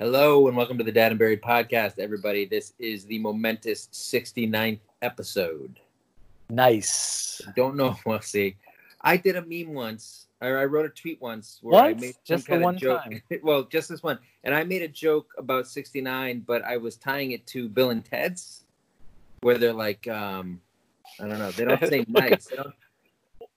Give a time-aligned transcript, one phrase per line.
[0.00, 2.46] Hello and welcome to the Dad and Buried podcast, everybody.
[2.46, 5.78] This is the momentous 69th episode.
[6.48, 7.42] Nice.
[7.54, 7.94] Don't know.
[8.06, 8.56] We'll see.
[9.02, 12.00] I did a meme once, or I wrote a tweet once where I Once?
[12.00, 13.02] made Just the one of joke.
[13.04, 13.20] time?
[13.42, 17.32] well, just this one, and I made a joke about 69, but I was tying
[17.32, 18.64] it to Bill and Ted's,
[19.42, 20.62] where they're like, um,
[21.22, 22.46] I don't know, they don't say nice.
[22.46, 22.74] They don't,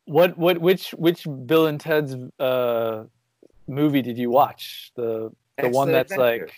[0.08, 3.06] What what which which Bill and Ted's uh
[3.66, 4.92] movie did you watch?
[4.98, 5.32] The
[5.62, 6.46] the one that's Adventure.
[6.48, 6.54] like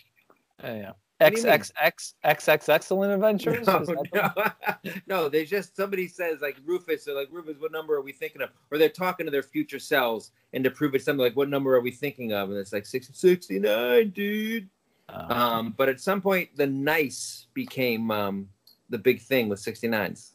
[0.63, 0.91] uh, yeah.
[1.21, 1.45] You mean?
[1.45, 3.65] XXX XX Excellent Adventures?
[3.67, 4.53] No, Is that the-
[4.85, 4.91] no,
[5.23, 5.29] no.
[5.29, 8.49] They just somebody says like Rufus or like Rufus, what number are we thinking of?
[8.69, 11.73] Or they're talking to their future selves and to prove it something like what number
[11.73, 12.49] are we thinking of?
[12.49, 14.69] And it's like 60, 69, dude.
[15.07, 18.49] Uh, Um, but at some point, the nice became um,
[18.89, 20.31] the big thing with 69s.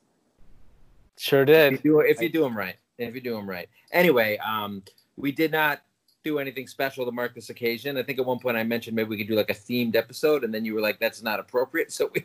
[1.19, 1.83] sure If you did.
[1.83, 3.69] do, if you do them right, if you do them right.
[3.93, 4.83] Anyway, um,
[5.17, 5.83] we did not
[6.23, 7.97] do anything special to mark this occasion.
[7.97, 10.45] I think at one point I mentioned maybe we could do like a themed episode,
[10.45, 12.25] and then you were like, "That's not appropriate," so we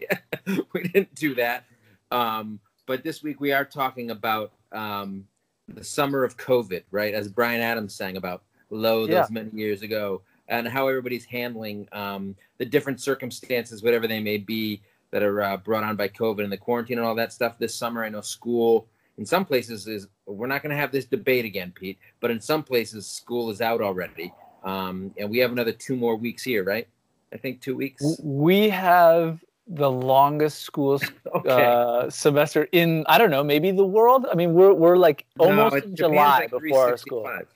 [0.73, 1.65] we didn't do that.
[2.11, 5.25] Um, but this week we are talking about um,
[5.67, 7.13] the summer of COVID, right?
[7.13, 9.27] As Bryan Adams sang about "Low" those Yeah.
[9.29, 14.81] many years ago, and how everybody's handling um, the different circumstances, whatever they may be,
[15.11, 17.73] that are uh, brought on by COVID and the quarantine and all that stuff this
[17.73, 18.03] summer.
[18.03, 18.87] I know school
[19.17, 22.39] in some places is we're not going to have this debate again, Pete, but in
[22.41, 26.63] some places school is out already, um, and we have another two more weeks here,
[26.63, 26.87] right?
[27.33, 28.03] I think two weeks.
[28.21, 31.01] We have the longest school
[31.35, 31.49] Okay.
[31.65, 34.25] uh, semester in I don't know maybe the world.
[34.31, 37.23] I mean we're we're like almost in July like before our school.
[37.23, 37.47] 365.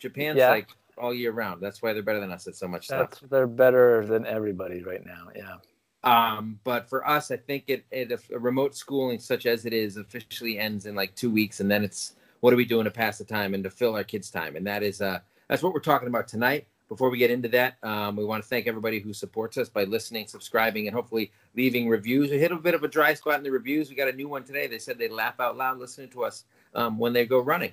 [0.00, 0.48] Japan's Yeah.
[0.50, 1.60] like all year round.
[1.60, 3.10] That's why they're better than us at so much stuff.
[3.10, 5.28] That's they're better than everybody right now.
[5.36, 5.56] Yeah.
[6.04, 9.72] Um, but for us, I think it, it if a remote schooling such as it
[9.72, 12.90] is officially ends in like two weeks, and then it's what are we doing to
[12.90, 15.18] pass the time and to fill our kids' time, and that is uh
[15.48, 16.66] that's what we're talking about tonight.
[16.88, 19.84] Before we get into that, um, we want to thank everybody who supports us by
[19.84, 22.30] listening, subscribing, and hopefully leaving reviews.
[22.30, 23.90] We hit a bit of a dry spot in the reviews.
[23.90, 24.68] We got a new one today.
[24.68, 27.72] They said they laugh out loud listening to us um, when they go running.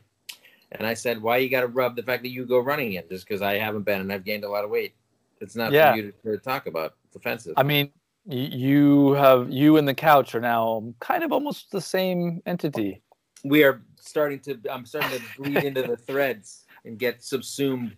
[0.74, 3.04] And I said, why you got to rub the fact that you go running in
[3.08, 4.96] just because I haven't been and I've gained a lot of weight.
[5.40, 5.92] It's not Yeah.
[5.92, 6.96] for you to, to talk about.
[7.06, 7.54] It's offensive.
[7.56, 7.92] I mean,
[8.28, 13.02] you have you and the couch are now kind of almost the same entity.
[13.44, 17.96] we are starting to i'm starting to bleed into the threads and get subsumed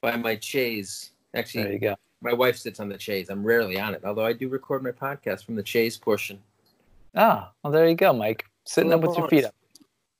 [0.00, 1.96] by my chaise Actually, There actually you go.
[2.22, 4.90] my wife sits on the chaise i'm rarely on it although i do record my
[4.90, 6.38] podcast from the chaise portion
[7.16, 8.44] Ah, well, there you go, Mike.
[8.64, 9.52] Sitting up with your feet up.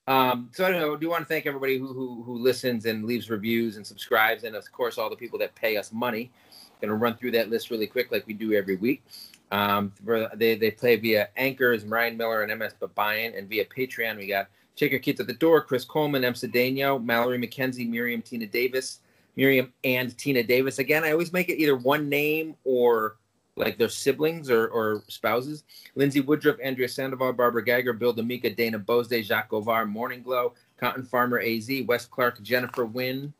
[0.08, 0.96] um, so I don't know.
[0.96, 4.42] I do want to thank everybody who, who who listens and leaves reviews and subscribes,
[4.42, 6.32] and of course all the people that pay us money.
[6.80, 9.04] Going to run through that list really quick, like we do every week.
[9.50, 9.92] Um,
[10.34, 14.48] they they play via Anchors, Ryan Miller and MS Babayan, and via Patreon we got
[14.76, 16.34] Your Kids at the Door, Chris Coleman, M.
[16.34, 19.00] Cedeno, Mallory McKenzie, Miriam Tina Davis,
[19.36, 20.78] Miriam and Tina Davis.
[20.78, 23.16] Again, I always make it either one name or
[23.56, 25.64] like their siblings or, or spouses.
[25.94, 31.04] Lindsay Woodruff, Andrea Sandoval, Barbara Geiger, Bill D'Amica, Dana Bosday, Jacques Ovar, Morning Glow, Cotton
[31.04, 33.32] Farmer AZ, Wes Clark, Jennifer Wynn,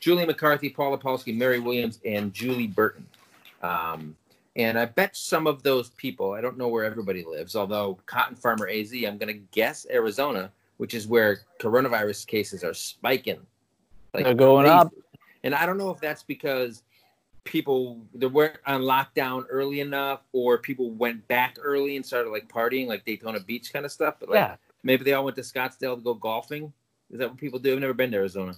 [0.00, 3.06] Julie McCarthy, Paula Polsky, Mary Williams, and Julie Burton.
[3.62, 4.16] Um,
[4.58, 8.36] and I bet some of those people, I don't know where everybody lives, although Cotton
[8.36, 13.38] Farmer AZ, I'm going to guess Arizona, which is where coronavirus cases are spiking.
[14.12, 14.74] Like They're going crazy.
[14.76, 14.92] up.
[15.44, 16.82] And I don't know if that's because
[17.44, 22.46] people they weren't on lockdown early enough or people went back early and started like
[22.48, 24.16] partying like Daytona Beach kind of stuff.
[24.20, 24.56] But like Yeah.
[24.82, 26.72] maybe they all went to Scottsdale to go golfing.
[27.10, 27.72] Is that what people do?
[27.74, 28.54] I've never been to Arizona.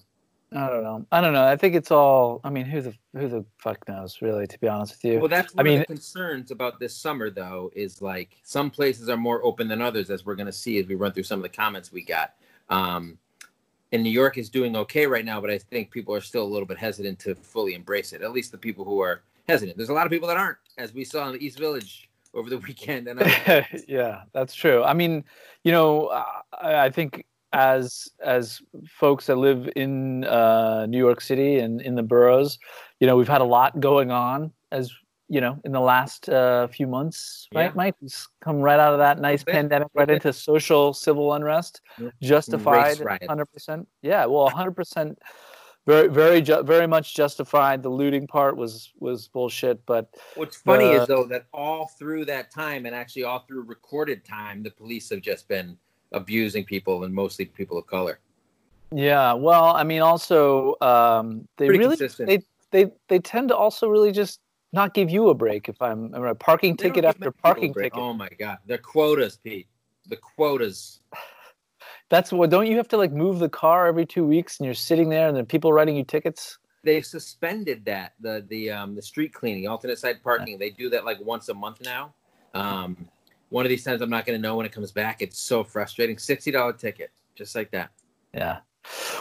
[0.53, 1.06] I don't know.
[1.12, 1.44] I don't know.
[1.47, 2.41] I think it's all.
[2.43, 4.47] I mean, who the who the fuck knows, really?
[4.49, 5.21] To be honest with you.
[5.21, 9.09] Well, that's I mean- of the concerns about this summer, though, is like some places
[9.09, 11.39] are more open than others, as we're going to see as we run through some
[11.39, 12.34] of the comments we got.
[12.69, 13.19] Um,
[13.93, 16.50] and New York is doing okay right now, but I think people are still a
[16.50, 18.22] little bit hesitant to fully embrace it.
[18.22, 19.77] At least the people who are hesitant.
[19.77, 22.50] There's a lot of people that aren't, as we saw in the East Village over
[22.50, 23.09] the weekend.
[23.09, 23.21] And
[23.89, 24.83] yeah, that's true.
[24.83, 25.25] I mean,
[25.65, 26.09] you know,
[26.53, 31.94] I, I think as as folks that live in uh, New York City and in
[31.94, 32.59] the boroughs,
[33.00, 34.93] you know, we've had a lot going on as
[35.28, 37.72] you know in the last uh, few months, right, Yeah.
[37.74, 37.95] Mike?
[38.03, 41.80] It's come right out of that nice pandemic, right into social civil unrest,
[42.22, 42.98] justified,
[43.28, 43.89] hundred percent.
[44.03, 45.19] Yeah, well, hundred percent.
[45.86, 47.83] Very, very, ju- very much justified.
[47.83, 52.27] The looting part was was bullshit, but what's funny Uh, is, though, that all through
[52.27, 55.78] that time and actually all through recorded time, the police have just been
[56.12, 58.18] abusing people and mostly people of color.
[58.92, 62.28] Yeah, well, I mean, also um, they Pretty really consistent.
[62.28, 62.41] they
[62.72, 64.41] they they tend to also really just
[64.72, 65.68] not give you a break.
[65.68, 67.98] If I'm, I'm a parking They ticket after many people a parking ticket.
[67.98, 69.68] Oh my god, the quotas, Pete.
[70.09, 71.01] The quotas.
[72.09, 72.51] That's what.
[72.51, 75.28] Don't you have to like move the car every two weeks, and you're sitting there,
[75.28, 76.59] and then people writing you tickets?
[76.83, 80.59] they've suspended that the the um the street cleaning, alternate side parking.
[80.59, 82.15] They do that like once a month now.
[82.54, 83.09] Um,
[83.50, 85.20] one of these times I'm not going to know when it comes back.
[85.22, 86.18] It's so frustrating.
[86.18, 87.91] Sixty dollar ticket, just like that.
[88.32, 88.58] Yeah.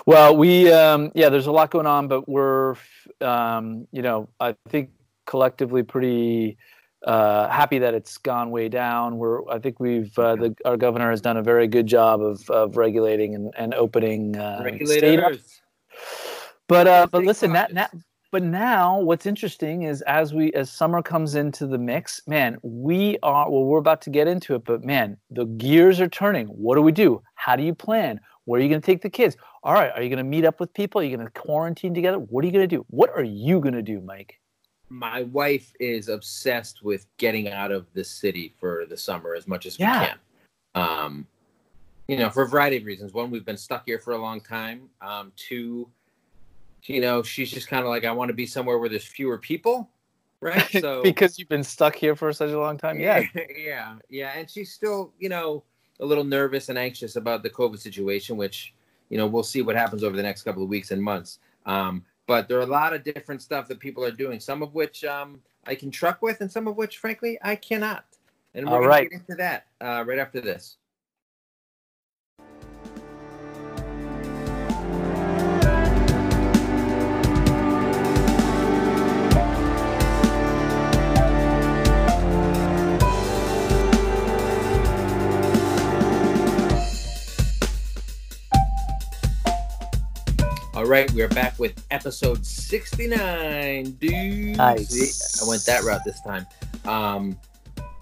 [0.06, 2.76] Well, we um, yeah, there's a lot going on, but we're
[3.22, 4.92] um, you know I think
[5.26, 6.58] collectively pretty
[7.06, 9.18] uh, happy that it's gone way down.
[9.18, 12.50] We're I think we've uh, the, our governor has done a very good job of
[12.50, 15.62] of regulating and, and opening uh, regulators.
[16.68, 17.92] But uh, but listen, that, that
[18.32, 23.18] but now what's interesting is as we as summer comes into the mix, man, we
[23.24, 26.48] are well, we're about to get into it, but man, the gears are turning.
[26.48, 27.22] What do we do?
[27.36, 28.20] How do you plan?
[28.46, 29.38] Where are you going to take the kids?
[29.64, 31.02] All right, are you going to meet up with people?
[31.02, 32.18] Are you going to quarantine together?
[32.18, 32.86] What are you going to do?
[32.90, 34.40] What are you going to do, Mike?
[34.90, 39.66] My wife is obsessed with getting out of the city for the summer as much
[39.68, 40.00] as Yeah.
[40.02, 40.18] we can.
[40.74, 41.28] Um,
[42.08, 43.14] you know, for a variety of reasons.
[43.14, 44.90] One, we've been stuck here for a long time.
[45.00, 45.88] Um, two,
[46.86, 49.38] you know, she's just kind of like, I want to be somewhere where there's fewer
[49.38, 49.90] people,
[50.42, 50.68] right?
[50.82, 53.00] So because you've been stuck here for such a long time.
[53.00, 53.26] Yeah.
[53.58, 55.64] yeah, yeah, and she's still, you know,
[56.00, 58.74] a little nervous and anxious about the COVID situation, which,
[59.10, 61.40] you know, we'll see what happens over the next couple of weeks and months.
[61.66, 64.76] Um, but there are a lot of different stuff that people are doing, some of
[64.76, 68.06] which um, I can truck with, and some of which, frankly, I cannot.
[68.54, 69.10] And we're All right.
[69.10, 70.78] get into that uh, right after this.
[90.90, 94.58] Right, we are back with episode 69, dude.
[94.58, 95.42] Nice.
[95.44, 96.48] I went that route this time.
[96.86, 97.38] Um,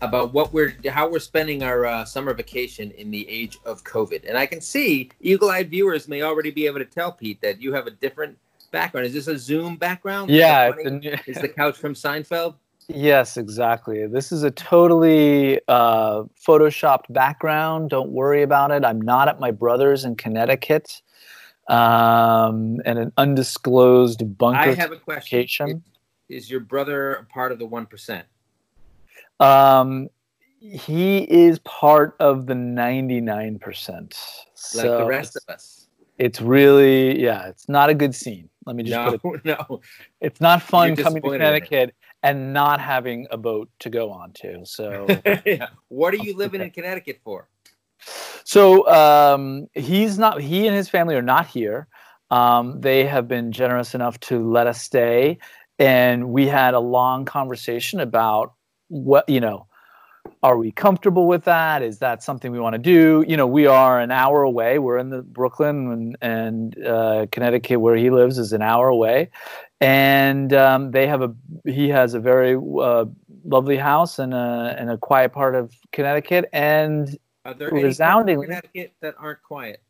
[0.02, 4.24] about what we're how we're spending our uh, summer vacation in the age of COVID.
[4.26, 7.74] And I can see eagle-eyed viewers may already be able to tell Pete that you
[7.74, 8.38] have a different
[8.72, 9.08] background.
[9.08, 10.30] Is this a Zoom background?
[10.30, 10.70] Yeah.
[10.70, 11.00] Is it's funny?
[11.00, 12.56] new- Is the couch from Seinfeld?
[12.88, 14.08] Yes, exactly.
[14.08, 17.90] This is a totally uh, photoshopped background.
[17.90, 18.86] Don't worry about it.
[18.86, 21.02] I'm not at my brother's in Connecticut,
[21.70, 24.60] um, and an undisclosed bunker.
[24.60, 25.84] I have a question.
[26.30, 28.26] Is, your brother a part of the one percent?
[29.40, 30.10] Um,
[30.60, 33.62] he is part of the 99%.
[33.62, 34.16] Like
[34.54, 35.88] So the rest of us?
[36.18, 38.50] it's really, yeah, it's not a good scene.
[38.66, 39.70] Let me just put No, it.
[39.70, 39.82] no.
[40.20, 41.68] It's not fun You're coming to disappointed in it.
[41.68, 44.66] Connecticut and not having a boat to go on to.
[44.66, 45.06] So.
[45.46, 45.68] yeah.
[45.90, 47.48] What are you living in Connecticut for?
[48.44, 50.42] So um, he's not.
[50.42, 51.88] He and his family are not here.
[52.32, 55.38] Um, they have been generous enough to let us stay,
[55.80, 58.54] and we had a long conversation about
[58.88, 59.68] what you know.
[60.44, 61.82] Are we comfortable with that?
[61.82, 63.26] Is that something we want to do?
[63.28, 64.78] You know, we are an hour away.
[64.78, 69.30] We're in the Brooklyn and, and uh, Connecticut, where he lives, is an hour away,
[69.82, 71.34] and um, they have a.
[71.66, 73.06] He has a very uh,
[73.46, 77.18] lovely house in a in a quiet part of Connecticut, and
[77.48, 78.36] Are there any.
[78.36, 79.82] Connecticut that aren't quiet?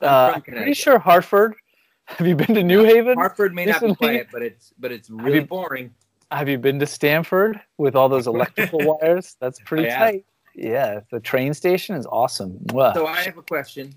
[0.00, 1.54] I'm Uh, I'm pretty sure Hartford.
[2.06, 3.16] Have you been to New Haven?
[3.16, 5.94] Hartford may not be quiet, but it's but it's really you- boring.
[6.30, 9.36] Have you been to Stamford with all those electrical wires?
[9.40, 9.98] That's pretty have.
[9.98, 10.24] tight.
[10.54, 12.58] Yeah, the train station is awesome.
[12.72, 12.92] Wow.
[12.94, 13.94] So I have a question.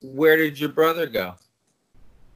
[0.00, 1.34] Where did your brother go?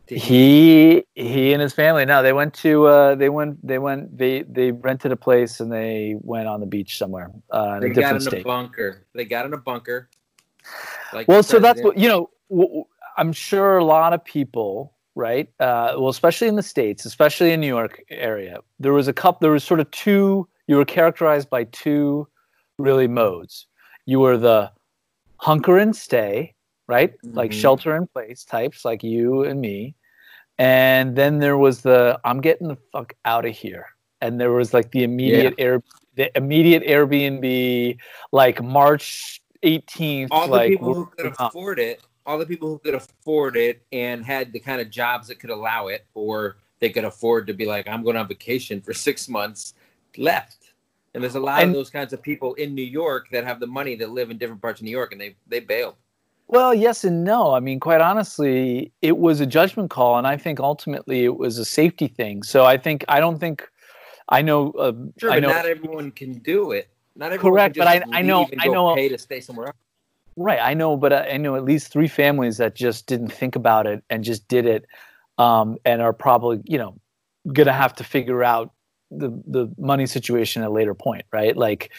[0.08, 4.42] He he and his family no they went to uh they went they went they
[4.42, 8.20] they rented a place and they went on the beach somewhere uh in they got
[8.20, 9.04] in a bunker.
[9.14, 10.08] They got in a bunker.
[11.12, 12.84] Like well so that's what you know w-
[13.16, 17.60] i'm sure a lot of people right uh well especially in the states especially in
[17.60, 21.48] new york area there was a couple there was sort of two you were characterized
[21.48, 22.26] by two
[22.78, 23.66] really modes
[24.04, 24.70] you were the
[25.38, 26.52] hunker and stay
[26.88, 27.60] right like Mhm.
[27.60, 29.94] shelter in place types like you and me
[30.58, 33.86] and then there was the i'm getting the fuck out of here
[34.20, 35.82] and there was like the immediate air
[36.14, 37.98] the immediate airbnb
[38.32, 42.78] like march 18th all the like people who could afford it, all the people who
[42.78, 46.90] could afford it and had the kind of jobs that could allow it, or they
[46.90, 49.74] could afford to be like, I'm going on vacation for six months,
[50.18, 50.72] left.
[51.14, 53.58] And there's a lot And- of those kinds of people in New York that have
[53.60, 55.96] the money that live in different parts of New York, and they they bailed.
[56.48, 57.54] Well, yes and no.
[57.54, 61.58] I mean, quite honestly, it was a judgment call, and I think ultimately it was
[61.58, 62.42] a safety thing.
[62.44, 63.68] So I think I don't think
[64.28, 64.70] I know.
[64.72, 66.88] Uh, Sure, I but know not everyone can do it.
[67.16, 69.76] Not everyone Correct, can but I- I know- I know- pay to stay somewhere else.
[70.36, 70.60] right.
[70.62, 73.86] I know, but I I know at least three families that just didn't think about
[73.86, 74.84] it and just did it,
[75.38, 76.94] um, and are probably you know
[77.52, 78.72] gonna have to figure out
[79.10, 81.56] the the money situation at a later point, right?
[81.56, 81.90] Like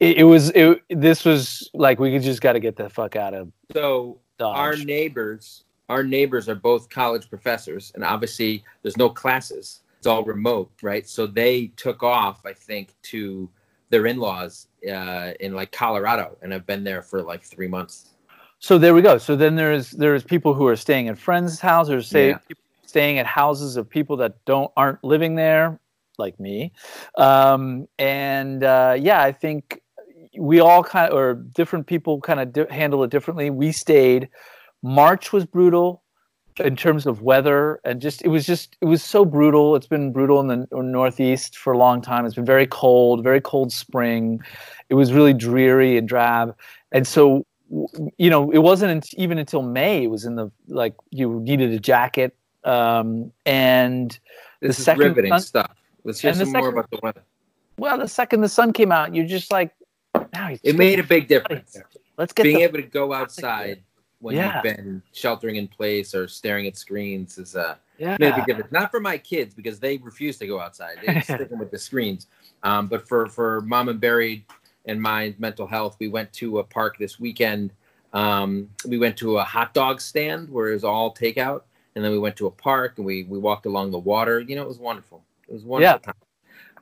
[0.00, 0.50] it, it was.
[0.50, 4.56] It, this was like we just got to get the fuck out of So Dodge.
[4.56, 9.80] our neighbors our neighbors are both college professors, and obviously there's no classes.
[9.98, 11.06] It's all remote, right?
[11.06, 13.50] So they took off, I think, to
[13.90, 18.10] their in-laws uh, in like Colorado, and have been there for like three months.
[18.60, 19.18] So there we go.
[19.18, 22.38] So then there's there's people who are staying at friends' houses, say yeah.
[22.86, 25.80] staying at houses of people that don't aren't living there,
[26.18, 26.72] like me.
[27.16, 29.79] Um, and uh, yeah, I think
[30.38, 33.50] we all kind of, or different people kind of di- handle it differently.
[33.50, 34.28] We stayed.
[34.82, 36.02] March was brutal
[36.58, 39.76] in terms of weather and just it was just it was so brutal.
[39.76, 42.26] It's been brutal in the northeast for a long time.
[42.26, 44.40] It's been very cold very cold spring.
[44.88, 46.56] It was really dreary and drab.
[46.92, 47.46] And so
[48.18, 51.78] you know it wasn't even until may it was in the like you needed a
[51.78, 52.34] jacket
[52.64, 54.18] um and
[54.60, 55.76] this the is second riveting sun, stuff.
[56.02, 57.22] Let's hear some second, more about the weather.
[57.78, 59.72] Well the second the sun came out you're just like
[60.32, 61.76] now it made a big difference
[62.16, 63.82] let's get being the, able to go outside
[64.20, 64.54] when yeah.
[64.54, 68.16] you've been sheltering in place or staring at screens is uh yeah.
[68.18, 68.72] made a big difference.
[68.72, 72.26] Not for my kids because they refuse to go outside; they're sticking with the screens.
[72.62, 74.46] Um, but for for mom and Barry
[74.86, 77.72] and my mental health, we went to a park this weekend.
[78.12, 81.62] Um, we went to a hot dog stand where it was all takeout,
[81.94, 84.40] and then we went to a park and we we walked along the water.
[84.40, 85.22] You know, it was wonderful.
[85.46, 86.12] It was wonderful yeah.
[86.12, 86.14] time.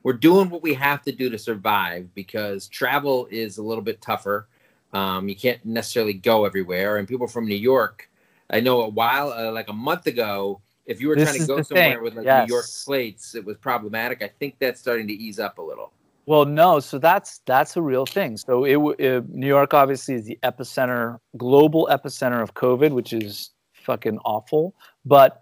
[0.03, 4.01] We're doing what we have to do to survive because travel is a little bit
[4.01, 4.47] tougher.
[4.93, 6.97] Um, you can't necessarily go everywhere.
[6.97, 8.09] And people from New York,
[8.49, 11.47] I know a while, uh, like a month ago, if you were this trying to
[11.47, 12.03] go somewhere thing.
[12.03, 12.47] with like yes.
[12.47, 14.23] New York plates, it was problematic.
[14.23, 15.91] I think that's starting to ease up a little.
[16.25, 18.37] Well, no, so that's that's a real thing.
[18.37, 23.51] So it, it, New York obviously is the epicenter, global epicenter of COVID, which is
[23.73, 24.75] fucking awful,
[25.05, 25.41] but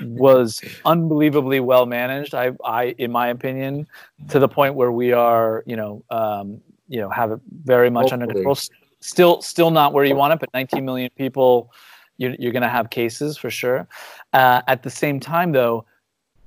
[0.00, 2.34] was unbelievably well managed.
[2.34, 3.86] I, I, in my opinion,
[4.28, 8.10] to the point where we are, you know, um, you know have it very much
[8.10, 8.22] Hopefully.
[8.22, 8.58] under control.
[9.00, 11.72] Still, still not where you want it, but 19 million people,
[12.16, 13.86] you're, you're going to have cases for sure.
[14.32, 15.84] Uh, at the same time, though,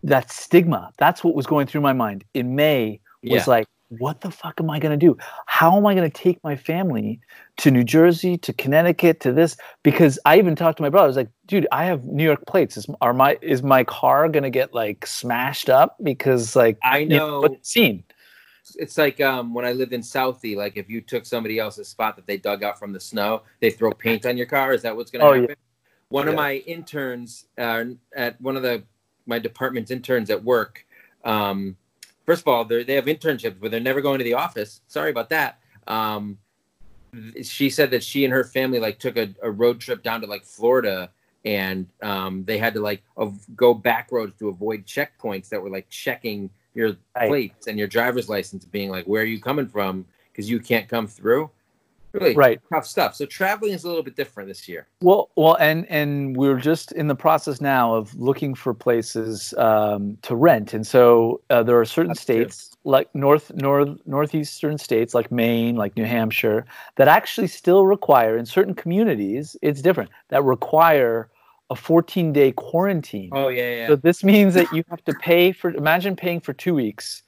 [0.03, 2.99] that stigma, that's what was going through my mind in May.
[3.23, 3.43] Was yeah.
[3.47, 5.17] like, what the fuck am I going to do?
[5.45, 7.19] How am I going to take my family
[7.57, 9.57] to New Jersey, to Connecticut, to this?
[9.83, 11.05] Because I even talked to my brother.
[11.05, 12.77] I was like, dude, I have New York plates.
[12.77, 15.97] Is are my is my car going to get like smashed up?
[16.01, 18.03] Because like I know, scene
[18.75, 20.55] it's like um, when I lived in Southie.
[20.55, 23.69] Like if you took somebody else's spot that they dug out from the snow, they
[23.69, 24.73] throw paint on your car.
[24.73, 25.49] Is that what's going to oh, happen?
[25.49, 25.55] Yeah.
[26.09, 26.31] One yeah.
[26.31, 28.83] of my interns uh, at one of the
[29.25, 30.85] my department's interns at work.
[31.23, 31.77] Um,
[32.31, 34.79] first of all, they have internships, but they're never going to the office.
[34.87, 35.59] Sorry about that.
[35.85, 36.37] Um,
[37.43, 40.27] she said that she and her family like took a, a road trip down to
[40.27, 41.09] like Florida
[41.43, 43.03] and um, they had to like
[43.53, 48.29] go back roads to avoid checkpoints that were like checking your plates and your driver's
[48.29, 50.05] license being like, where are you coming from?
[50.31, 51.51] Because you can't come through.
[52.13, 52.59] Really right.
[52.73, 53.15] tough stuff.
[53.15, 54.87] So traveling is a little bit different this year.
[55.01, 60.17] Well, well, and and we're just in the process now of looking for places um,
[60.23, 62.91] to rent, and so uh, there are certain That's states true.
[62.91, 66.65] like north north northeastern states like Maine, like New Hampshire,
[66.97, 69.55] that actually still require in certain communities.
[69.61, 71.29] It's different that require
[71.71, 73.29] a 14 day quarantine.
[73.31, 73.87] Oh yeah, yeah.
[73.87, 77.23] So this means that you have to pay for imagine paying for 2 weeks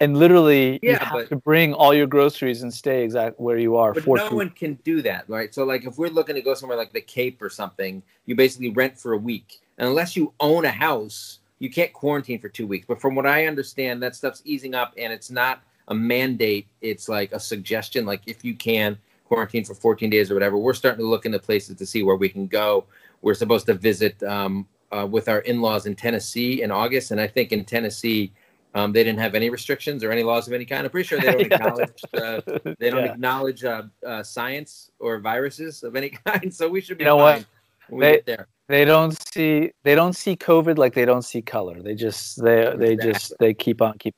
[0.00, 3.58] and literally yeah, you have but, to bring all your groceries and stay exact where
[3.58, 5.54] you are but no one can do that, right?
[5.54, 8.70] So like if we're looking to go somewhere like the Cape or something, you basically
[8.70, 9.60] rent for a week.
[9.78, 12.86] And unless you own a house, you can't quarantine for 2 weeks.
[12.86, 17.08] But from what I understand, that stuff's easing up and it's not a mandate, it's
[17.08, 21.04] like a suggestion like if you can quarantine for 14 days or whatever, we're starting
[21.04, 22.84] to look into places to see where we can go
[23.22, 27.26] we're supposed to visit um, uh, with our in-laws in Tennessee in August, and I
[27.26, 28.32] think in Tennessee
[28.76, 30.84] um, they didn't have any restrictions or any laws of any kind.
[30.84, 32.40] I'm pretty sure they don't acknowledge uh,
[32.78, 33.12] they don't yeah.
[33.12, 36.54] acknowledge uh, uh, science or viruses of any kind.
[36.54, 37.46] So we should be you know fine
[37.88, 38.00] what?
[38.00, 38.48] they, there.
[38.68, 41.80] They don't see they don't see COVID like they don't see color.
[41.80, 43.12] They just they they exactly.
[43.12, 44.14] just they keep on keep.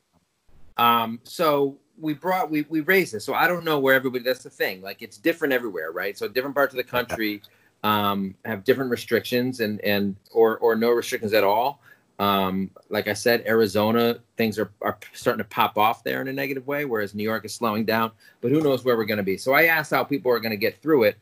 [0.77, 1.21] Um.
[1.23, 3.25] So we brought we we raised this.
[3.25, 4.25] So I don't know where everybody.
[4.25, 4.83] That's the thing.
[4.83, 6.19] Like it's different everywhere, right?
[6.19, 7.43] So different parts of the country
[7.85, 11.81] um, have different restrictions and and or or no restrictions at all.
[12.19, 16.33] Um, like I said, Arizona things are, are starting to pop off there in a
[16.33, 18.11] negative way, whereas New York is slowing down.
[18.41, 19.37] But who knows where we're going to be?
[19.37, 21.17] So I asked how people are going to get through it,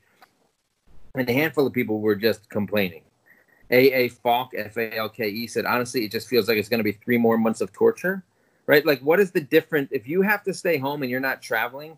[1.14, 3.02] and a handful of people were just complaining.
[3.70, 3.92] A.
[3.92, 4.08] A.
[4.08, 6.84] Falke, F A L K E, said honestly, it just feels like it's going to
[6.84, 8.22] be three more months of torture.
[8.66, 8.84] Right?
[8.84, 11.96] Like, what is the difference if you have to stay home and you're not traveling?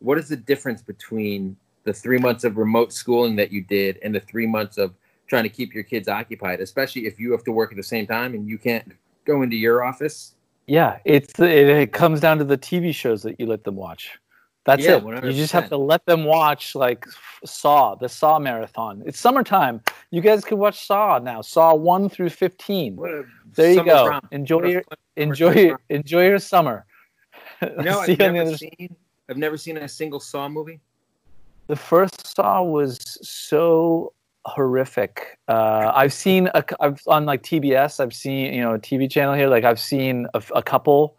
[0.00, 4.14] What is the difference between the three months of remote schooling that you did and
[4.14, 4.94] the three months of
[5.30, 8.06] trying to keep your kids occupied, especially if you have to work at the same
[8.06, 8.92] time and you can't
[9.24, 10.34] go into your office.
[10.66, 14.18] Yeah, it's it, it comes down to the TV shows that you let them watch.
[14.64, 15.24] That's Yeah, it.
[15.24, 17.06] You just have to let them watch like
[17.44, 19.02] Saw, the Saw marathon.
[19.06, 19.80] It's summertime.
[20.10, 21.40] You guys can watch Saw now.
[21.40, 22.98] Saw one through fifteen.
[22.98, 23.22] A
[23.54, 24.06] There you go.
[24.06, 24.26] romp.
[24.32, 24.82] Enjoy your
[25.16, 26.84] enjoy your enjoy your summer.
[27.62, 28.96] You know, I've you on the never seen.
[29.28, 30.80] I've never seen a single Saw movie.
[31.68, 34.12] The first Saw was so
[34.44, 35.38] horrific.
[35.48, 38.00] Uh, I've seen a, I've on like TBS.
[38.00, 39.48] I've seen you know a TV channel here.
[39.48, 41.16] Like I've seen a couple.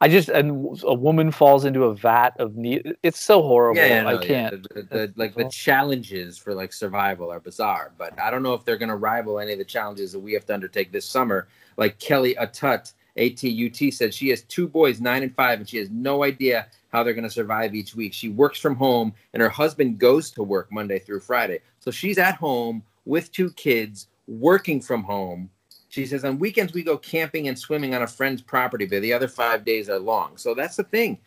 [0.00, 3.80] I just and a woman falls into a vat of ne It's so horrible.
[3.80, 4.26] Yeah, yeah, I no, yeah.
[4.26, 4.62] can't.
[4.62, 8.54] The, the, the, like the challenges for like survival are bizarre, but I don't know
[8.54, 11.06] if they're going to rival any of the challenges that we have to undertake this
[11.06, 11.48] summer.
[11.76, 15.88] Like Kelly Atut, ATUT, said she has two boys, nine and five, and she has
[15.90, 18.12] no idea how they're going to survive each week.
[18.12, 22.16] She works from home, and her husband goes to work Monday through Friday, so she's
[22.16, 25.50] at home with two kids, working from home.
[25.90, 29.12] She says on weekends we go camping and swimming on a friend's property, but the
[29.12, 30.38] other five days are long.
[30.38, 31.18] So that's the thing.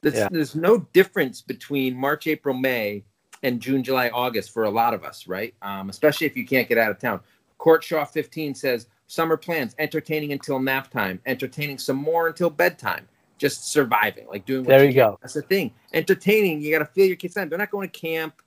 [0.00, 0.28] There's, Yeah.
[0.30, 3.04] there's no difference between March, April, May,
[3.42, 5.54] and June, July, August for a lot of us, right?
[5.60, 7.20] Um, especially if you can't get out of town.
[7.58, 13.06] Court Shaw 15 says summer plans, entertaining until nap time, entertaining some more until bedtime,
[13.36, 14.64] just surviving, like doing.
[14.64, 15.10] What There you can.
[15.10, 15.18] go.
[15.20, 15.74] That's the thing.
[15.92, 17.50] Entertaining, you got to feel your kids' time.
[17.50, 18.40] They're not going to camp.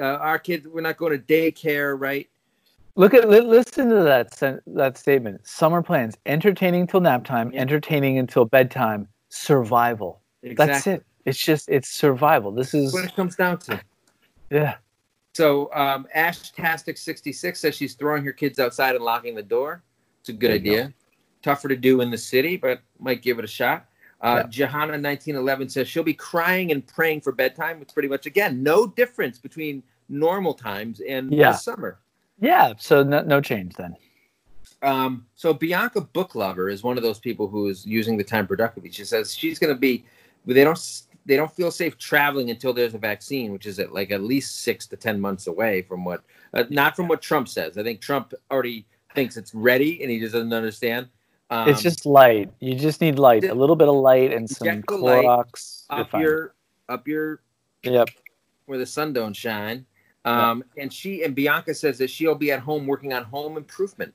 [0.00, 2.28] Uh, our kids, we're not going to daycare, right?
[2.96, 5.46] Look at li- listen to that that statement.
[5.46, 7.60] Summer plans: entertaining till nap time, Yeah.
[7.60, 10.20] entertaining until bedtime, survival.
[10.42, 11.04] That's it.
[11.24, 12.52] It's just it's survival.
[12.52, 13.80] This is what it comes down to.
[14.50, 14.76] yeah.
[15.34, 19.82] So um, Ashtastic66 says she's throwing her kids outside and locking the door.
[20.20, 20.92] It's a good idea.
[21.42, 23.86] Tougher to do in the city, but might give it a shot.
[24.22, 27.82] Uh, Johanna1911 says she'll be crying and praying for bedtime.
[27.82, 31.52] It's pretty much, again, no difference between normal times and Yeah.
[31.52, 31.98] summer.
[32.40, 32.74] Yeah.
[32.78, 33.96] So no, no change then.
[34.82, 38.46] Um, so Bianca Book Lover is one of those people who is using the time
[38.46, 38.90] productively.
[38.90, 40.04] She says she's going to be,
[40.46, 44.10] they don't they don't feel safe traveling until there's a vaccine, which is at like
[44.10, 47.78] at least six to ten months away from what, uh, not from what Trump says.
[47.78, 51.08] I think Trump already thinks it's ready and he just doesn't understand.
[51.50, 52.50] Um, it's just light.
[52.60, 55.84] You just need light, a little bit of light and some Inject the light Clorox.
[55.90, 56.54] Up your
[56.88, 57.40] up your
[57.82, 58.08] Yep.
[58.66, 59.84] where the sun don't shine.
[60.24, 64.14] Um, and she and Bianca says that she'll be at home working on home improvement.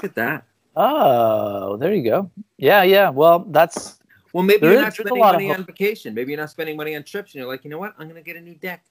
[0.00, 0.44] Look at that.
[0.76, 2.30] Oh, there you go.
[2.58, 3.08] Yeah, yeah.
[3.10, 3.98] Well, that's
[4.32, 6.14] Well, maybe you're is- not spending money on vacation.
[6.14, 7.94] Maybe you're not spending money on trips, and you're like, you know what?
[7.98, 8.84] I'm going to get a new deck.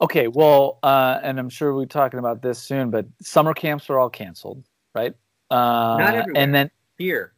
[0.00, 0.26] okay.
[0.28, 4.10] Well, uh, and I'm sure we're talking about this soon, but summer camps are all
[4.10, 5.14] canceled, right?
[5.50, 6.42] Uh, everywhere.
[6.42, 7.32] and then Here,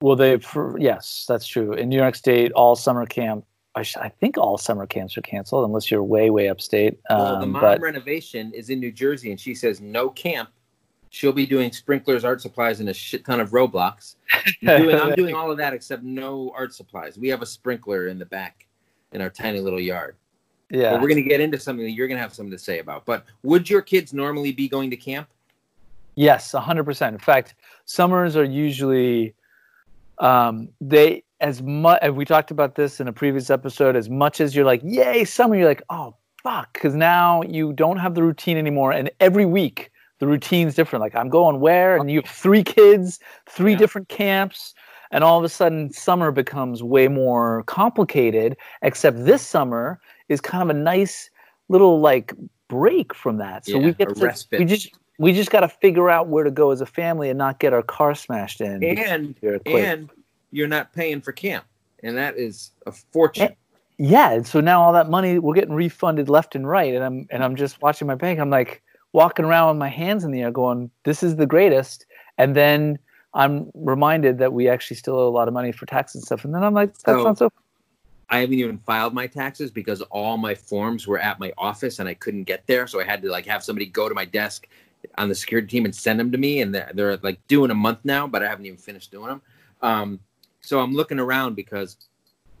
[0.00, 1.72] Well, they for, yes, that's true.
[1.72, 3.44] In New York State, all summer camp.
[3.76, 6.98] I, sh- I think all summer camps are canceled unless you're way way upstate.
[7.10, 10.50] well, the Um, mom but renovation is in New Jersey, and she says no camp.
[11.10, 14.16] She'll be doing sprinklers, art supplies, and a shit ton of Roblox.
[14.32, 14.42] I'm
[14.82, 17.16] doing, I'm doing all of that except no art supplies.
[17.18, 18.66] We have a sprinkler in the back
[19.12, 20.16] in our tiny little yard.
[20.70, 22.58] yeah, But we're going to get into something that you're going to have something to
[22.58, 23.06] say about.
[23.06, 25.28] But would your kids normally be going to camp?
[26.16, 27.14] Yes, hundred percent.
[27.14, 29.34] In fact, summers are usually
[30.18, 32.02] um, they as much.
[32.10, 33.96] We talked about this in a previous episode.
[33.96, 37.96] As much as you're like, yay, summer, you're like, oh fuck, because now you don't
[37.98, 41.00] have the routine anymore, and every week the routine's different.
[41.00, 43.78] Like I'm going where, and you have three kids, three Yeah.
[43.78, 44.74] different camps.
[45.10, 50.62] and all of a sudden summer becomes way more complicated except this summer is kind
[50.68, 51.30] of a nice
[51.68, 52.32] little like
[52.68, 54.58] break from that so Yeah, we get a to respite.
[54.58, 57.38] we just we just got to figure out where to go as a family and
[57.38, 60.10] not get our car smashed in And you're and
[60.50, 61.64] you're not paying for camp,
[62.02, 63.54] and that is a fortune.
[63.98, 67.26] yeah and so now all that money we're getting refunded left and right and i'm
[67.30, 70.42] and i'm just watching my bank i'm like walking around with my hands in the
[70.42, 72.04] air going this is the greatest
[72.36, 72.98] and then
[73.34, 76.44] i'm reminded that we actually still owe a lot of money for taxes and stuff
[76.44, 77.52] and then i'm like that's So- not so
[78.30, 82.08] I haven't even filed my taxes because all my forms were at my office and
[82.08, 82.86] I couldn't get there.
[82.86, 84.66] So I had to like have somebody go to my desk
[85.16, 86.60] on the security team and send them to me.
[86.60, 89.42] And they're, they're like doing a month now, but I haven't even finished doing them.
[89.82, 90.20] Um,
[90.60, 91.96] so I'm looking around because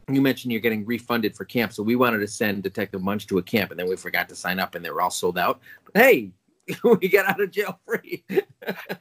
[0.08, 1.72] you mentioned you're getting refunded for camp.
[1.72, 4.34] So we wanted to send Detective Munch to a camp and then we forgot to
[4.34, 5.60] sign up and they were all sold out.
[5.84, 6.30] But hey,
[6.84, 8.24] we got out of jail free.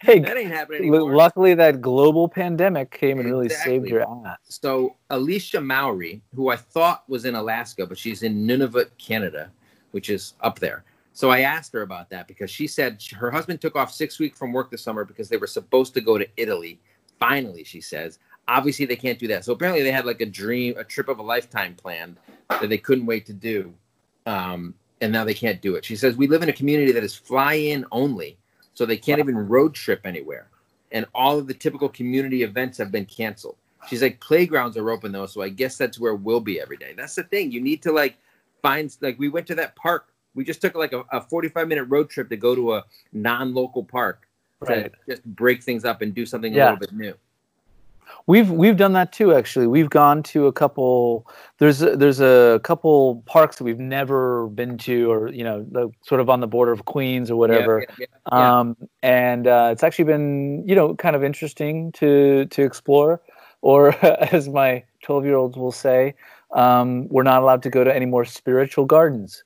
[0.01, 1.15] Hey, that ain't happening anymore.
[1.15, 4.38] Luckily, that global pandemic came and really saved your ass.
[4.43, 9.49] So Alicia Mowry, who I thought was in Alaska, but she's in Nunavut, Canada,
[9.91, 10.84] which is up there.
[11.13, 14.38] So I asked her about that because she said her husband took off six weeks
[14.38, 16.80] from work this summer because they were supposed to go to Italy.
[17.19, 18.19] Finally, she says.
[18.47, 19.45] Obviously, they can't do that.
[19.45, 22.17] So apparently, they had like a dream, a trip of a lifetime planned
[22.49, 23.73] that they couldn't wait to do,
[24.26, 25.86] um, and now they can't do it.
[25.86, 28.38] She says we live in a community that is fly-in only,
[28.73, 30.49] so they can't even road trip anywhere,
[30.91, 33.56] and all of the typical community events have been canceled.
[33.88, 36.93] She's like, playgrounds are open though, so I guess that's where we'll be every day.
[36.97, 37.52] That's the thing.
[37.52, 38.17] You need to like
[38.62, 40.12] find like we went to that park.
[40.36, 43.84] We just took like a, a 45 minute road trip to go to a non-local
[43.84, 44.28] park
[44.60, 44.91] Right.
[44.93, 46.63] to just break things up and do something Yeah.
[46.63, 47.13] a little bit new.
[48.28, 49.34] We've we've done that too.
[49.34, 51.28] Actually, we've gone to a couple.
[51.58, 55.89] There's a, there's a couple parks that we've never been to, or you know, the,
[56.06, 57.80] sort of on the border of Queens or whatever.
[57.80, 58.60] Yeah, yeah, yeah.
[58.60, 63.22] Um, and uh, it's actually been you know kind of interesting to to explore.
[63.62, 63.96] Or
[64.34, 66.13] as my 12 year olds will say,
[66.54, 69.43] um, we're not allowed to go to any more spiritual gardens.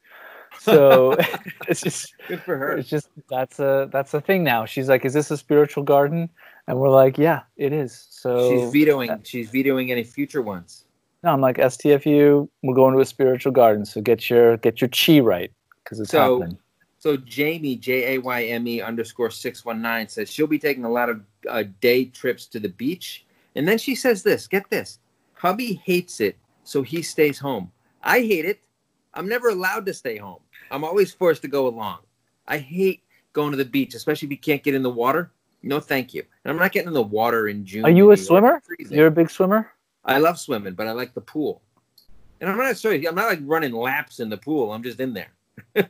[0.68, 1.16] So
[1.68, 2.78] it's just Good for her.
[2.78, 4.66] it's just that's a that's a thing now.
[4.66, 6.30] She's like, "Is this a spiritual garden?"
[6.68, 9.22] And we're like, "Yeah, it is." So she's vetoing.
[9.24, 10.86] She's vetoing any future ones.
[11.24, 12.50] no, I'm like STFU.
[12.64, 15.52] We're going to a spiritual garden, so get your get your chi right
[15.84, 16.58] because it's So- happening.
[17.00, 20.84] So Jamie J A Y M E underscore six one nine says she'll be taking
[20.84, 24.48] a lot of uh, day trips to the beach, and then she says this.
[24.48, 25.00] Get this,
[25.36, 27.72] hubby hates it, so he stays home.
[28.04, 28.60] I hate it.
[29.14, 30.40] I'm never allowed to stay home.
[30.72, 32.00] I'm always forced to go along.
[32.48, 33.04] I hate
[33.34, 35.32] going to the beach, especially if you can't get in the water.
[35.64, 36.24] No, thank you.
[36.44, 37.86] And I'm not getting in the water in June.
[37.86, 38.62] Are you a swimmer?
[38.90, 39.72] You're a big swimmer.
[40.06, 41.62] I love swimming, but I like the pool.
[42.40, 43.06] And I'm not sorry.
[43.06, 44.72] I'm not like running laps in the pool.
[44.72, 45.32] I'm just in there.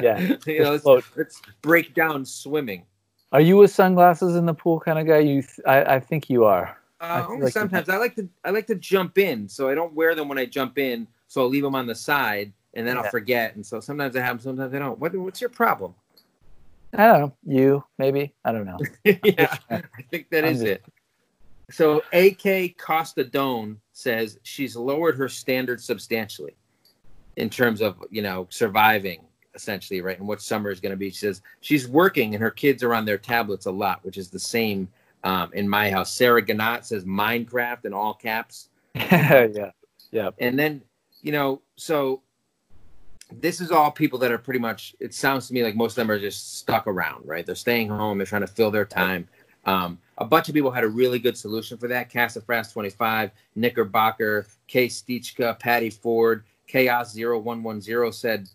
[0.00, 2.84] Yeah, you know, let's, let's break down swimming.
[3.32, 5.18] Are you a sunglasses in the pool kind of guy?
[5.18, 6.78] You, th- I, I think you are.
[7.00, 7.88] Uh, only like sometimes.
[7.88, 8.28] I like to.
[8.44, 11.08] I like to jump in, so I don't wear them when I jump in.
[11.26, 13.02] So I'll leave them on the side, and then Yeah.
[13.02, 13.54] I'll forget.
[13.56, 14.98] And so sometimes it happens, sometimes I don't.
[14.98, 15.94] What, what's your problem?
[16.94, 17.32] I don't know.
[17.44, 18.32] You maybe.
[18.44, 18.78] I don't know.
[19.04, 20.84] yeah, I think that I'm is just- it.
[21.70, 26.56] So AK Costa Don says she's lowered her standards substantially
[27.36, 29.20] in terms of you know surviving
[29.54, 31.10] essentially right and what summer is going to be.
[31.10, 34.30] She says she's working and her kids are on their tablets a lot, which is
[34.30, 34.88] the same
[35.24, 36.12] um, in my house.
[36.14, 38.68] Sarah Ganot says Minecraft in all caps.
[38.94, 39.70] yeah.
[40.10, 40.30] Yeah.
[40.38, 40.80] And then,
[41.22, 42.22] you know, so
[43.32, 45.96] this is all people that are pretty much, it sounds to me like most of
[45.96, 47.44] them are just stuck around, right?
[47.44, 49.28] They're staying home, they're trying to fill their time.
[49.64, 52.08] Um, a bunch of people had a really good solution for that.
[52.08, 54.86] Cassafras 25, Knickerbocker, K.
[54.86, 58.48] Stichka, Patty Ford, Chaos 0110 said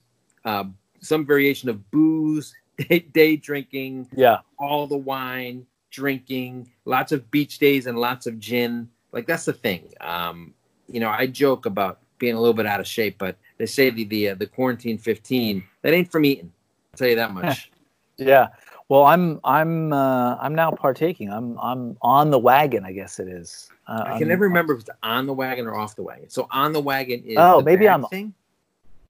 [0.45, 0.63] uh,
[1.01, 4.39] some variation of booze, day, day drinking, Yeah.
[4.57, 8.89] all the wine, drinking, lots of beach days and lots of gin.
[9.11, 9.93] Like that's the thing.
[10.01, 10.53] Um,
[10.87, 13.89] you know, I joke about being a little bit out of shape, but they say
[13.89, 16.51] the the, uh, the quarantine 15 that ain't from eating.
[16.93, 17.69] I'll tell you that much.
[18.15, 18.49] Yeah.
[18.89, 21.31] Well, I'm I'm uh, I'm now partaking.
[21.31, 22.85] I'm I'm on the wagon.
[22.85, 23.67] I guess it is.
[23.87, 26.29] Uh, I I'm- can never remember if it's on the wagon or off the wagon.
[26.29, 28.35] So on the wagon is Oh, maybe I'm- thing.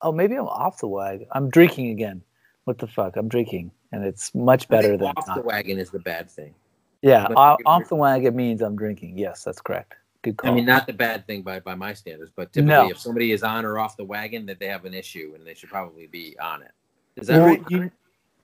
[0.01, 1.27] Oh, maybe I'm off the wagon.
[1.33, 2.21] I'm drinking again.
[2.63, 3.17] What the fuck?
[3.17, 6.55] I'm drinking, and it's much better than off the wagon is the bad thing.
[7.01, 9.17] Yeah, off, off the wagon means I'm drinking.
[9.17, 9.95] Yes, that's correct.
[10.23, 10.51] Good call.
[10.51, 12.89] I mean, not the bad thing by, by my standards, but typically, No.
[12.89, 15.53] if somebody is on or off the wagon, that they have an issue and they
[15.53, 16.71] should probably be on it.
[17.17, 17.63] Is that Well, right?
[17.69, 17.91] you-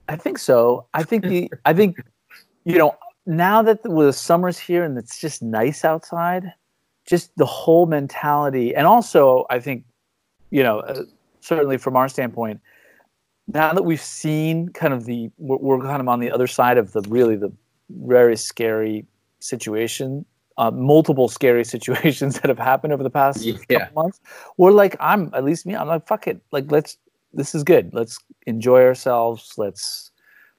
[0.08, 0.86] I think so.
[0.94, 1.98] I think the I think
[2.66, 2.96] you know
[3.28, 6.52] now that the, the summer's here and it's just nice outside,
[7.06, 9.86] just the whole mentality, and also I think
[10.50, 11.04] you know uh,
[11.42, 12.60] certainly from our standpoint,
[13.48, 16.78] now that we've seen kind of the we're, we're kind of on the other side
[16.80, 17.52] of the really the
[17.90, 19.06] very scary
[19.40, 20.26] situation.
[20.60, 23.54] Uh, multiple scary situations that have happened over the past Yeah.
[23.70, 24.20] couple months.
[24.58, 25.74] We're like, I'm at least me.
[25.74, 26.42] I'm like, fuck it.
[26.52, 26.98] Like, let's.
[27.34, 27.92] This is good.
[27.94, 29.54] Let's enjoy ourselves.
[29.56, 30.12] Let's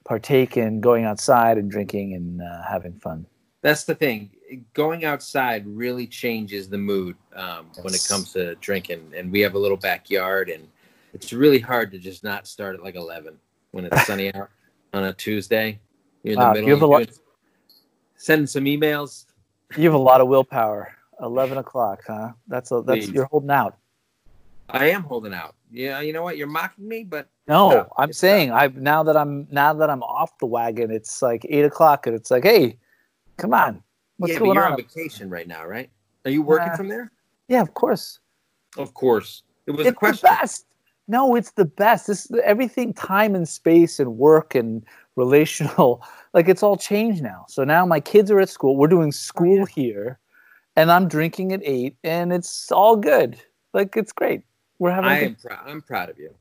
[0.05, 3.27] partake in going outside and drinking and uh, having fun.
[3.61, 4.31] That's the thing.
[4.73, 9.13] Going outside really changes the mood um, when it comes to drinking.
[9.17, 10.67] And we have a little backyard, and
[11.13, 13.37] it's really hard to just not start at like 11
[13.73, 14.49] when it's sunny out
[14.95, 15.79] on a Tuesday.
[16.23, 16.69] You're in the Wow, middle.
[16.69, 17.11] you have of a lot-
[18.17, 19.25] Sending some emails.
[19.77, 20.95] You have a lot of willpower.
[21.21, 22.33] Eleven o'clock, huh?
[22.49, 23.15] That's a that's Please.
[23.15, 23.77] you're holding out.
[24.71, 25.55] I am holding out.
[25.71, 26.37] Yeah, you know what?
[26.37, 30.03] You're mocking me, but No, No, I'm saying I now that I'm now that I'm
[30.03, 32.79] off the wagon, it's like eight o'clock, and it's like, hey,
[33.37, 33.83] come on,
[34.17, 34.73] what's yeah, going you're on?
[34.73, 35.91] on vacation right now, right?
[36.25, 36.77] Are you working Nah.
[36.77, 37.13] from there?
[37.49, 38.19] yeah, of course.
[38.79, 39.43] Of course.
[39.67, 40.29] It was it's a question.
[40.31, 40.65] the best.
[41.09, 42.07] No, it's the best.
[42.07, 44.85] This everything, time and space and work and
[45.17, 46.03] relational,
[46.35, 47.45] like it's all changed now.
[47.49, 48.77] So now my kids are at school.
[48.77, 50.19] We're doing school here,
[50.77, 53.37] and I'm drinking at eight, and it's all good.
[53.75, 54.43] Like it's great.
[54.79, 55.11] We're having.
[55.11, 55.69] a I good, am proud.
[55.69, 56.35] I'm proud of you.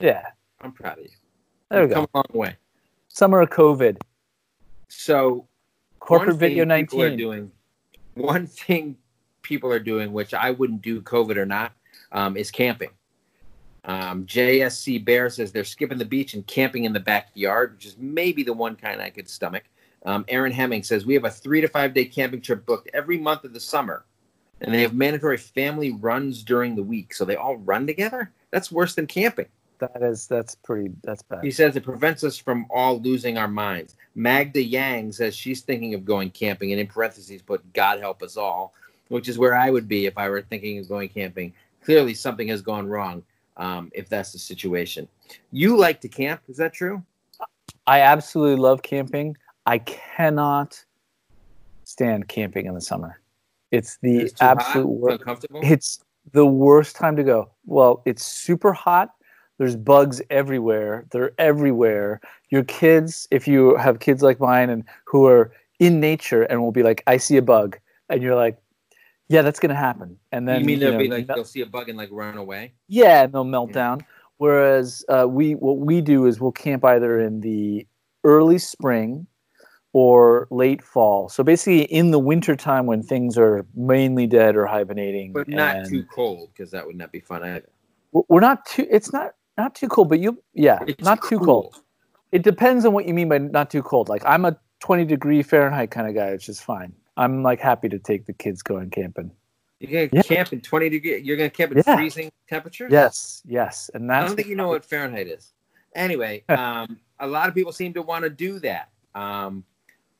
[0.00, 0.26] yeah.
[0.60, 1.10] I'm proud of you.
[1.70, 2.06] There we You've go.
[2.06, 2.56] Come a long way.
[3.08, 3.98] Summer of COVID.
[4.88, 5.46] So
[6.00, 7.16] Corporate video people are 19.
[7.18, 7.50] doing
[8.14, 8.96] one thing
[9.42, 11.72] people are doing which i wouldn't do covid or not
[12.12, 12.90] um, is camping
[13.84, 17.96] um, jsc bear says they're skipping the beach and camping in the backyard which is
[17.98, 19.64] maybe the one kind i could stomach
[20.06, 23.18] um, aaron hemming says we have a three to five day camping trip booked every
[23.18, 24.04] month of the summer
[24.60, 28.32] and they have mandatory family runs during the week, so they all run together.
[28.50, 29.46] That's worse than camping.
[29.78, 31.44] That is that's pretty that's bad.
[31.44, 33.96] He says it prevents us from all losing our minds.
[34.14, 38.36] Magda Yang says she's thinking of going camping, and in parentheses put "God help us
[38.36, 38.72] all,"
[39.08, 41.52] which is where I would be if I were thinking of going camping.
[41.84, 43.22] Clearly, something has gone wrong
[43.56, 45.08] um, if that's the situation.
[45.52, 46.42] You like to camp?
[46.48, 47.02] Is that true?
[47.86, 49.36] I absolutely love camping.
[49.66, 50.82] I cannot
[51.84, 53.20] stand camping in the summer.
[53.70, 55.20] It's the It's absolute hot, worst.
[55.20, 55.60] uncomfortable.
[55.62, 56.00] It's
[56.32, 57.50] the worst time to go.
[57.66, 59.14] Well, it's super hot.
[59.58, 61.04] There's bugs everywhere.
[61.10, 62.20] They're everywhere.
[62.50, 66.72] Your kids, if you have kids like mine and who are in nature and will
[66.72, 68.58] be like, I see a bug, and you're like,
[69.28, 70.18] yeah, that's gonna happen.
[70.32, 72.10] And then you mean you they'll know, be like they'll see a bug and like
[72.12, 72.74] run away?
[72.88, 73.74] yeah, and they'll melt Yeah.
[73.74, 74.06] down.
[74.38, 77.86] Whereas uh, we, what we do is we'll camp either in the
[78.24, 79.26] early spring
[79.92, 81.28] or late fall.
[81.28, 85.86] So basically, in the winter time when things are mainly dead or hibernating, But not
[85.86, 87.68] too cold because that would not be fun either.
[88.28, 88.86] We're not too.
[88.90, 91.80] It's not not too cold, but you, yeah, It's not too cold.
[92.32, 94.08] It depends on what you mean by not too cold.
[94.08, 96.92] Like I'm a 20 degree Fahrenheit kind of guy, which is fine.
[97.16, 99.30] I'm like happy to take the kids going camping.
[99.80, 100.22] You're gonna Yeah.
[100.36, 101.18] camp in 20 degree.
[101.18, 101.96] You're gonna camp in Yeah.
[101.96, 102.90] freezing temperatures.
[102.92, 105.52] Yes, yes, and I don't think you know what Fahrenheit is.
[105.94, 108.88] Anyway, um, a lot of people seem to want to do that.
[109.14, 109.64] Um,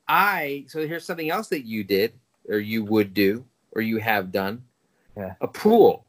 [0.07, 2.13] I so here's something else that you did,
[2.49, 4.63] or you would do, or you have done.
[5.17, 5.35] Yeah.
[5.41, 6.05] A pool.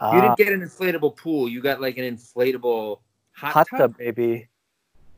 [0.00, 1.48] You Ah, didn't get an inflatable pool.
[1.48, 2.98] You got like an inflatable
[3.32, 4.48] hot, hot tub tub, baby.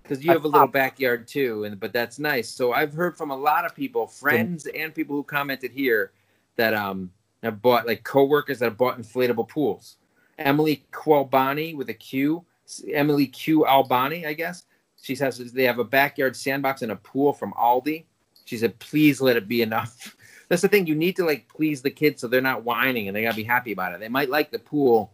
[0.06, 2.48] Because you have a little backyard too, and but that's nice.
[2.48, 6.12] So I've heard from a lot of people, friends and people who commented here,
[6.56, 7.10] that um
[7.42, 9.96] have bought like coworkers that have bought inflatable pools.
[10.38, 12.44] Emily Qualbani with a Q,
[12.92, 14.64] Emily Q Albani, I guess.
[15.00, 18.04] She says they have a backyard sandbox and a pool from Aldi.
[18.44, 20.16] She said, "Please let it be enough."
[20.48, 20.86] That's the thing.
[20.86, 23.44] You need to like please the kids so they're not whining and they gotta be
[23.44, 24.00] happy about it.
[24.00, 25.12] They might like the pool,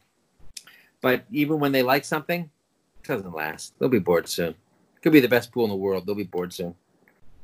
[1.01, 2.51] but even when they like something,
[3.01, 3.75] it doesn't last.
[3.79, 4.55] They'll be bored soon.
[5.03, 6.07] Could be the best pool in the world.
[6.07, 6.75] They'll be bored soon.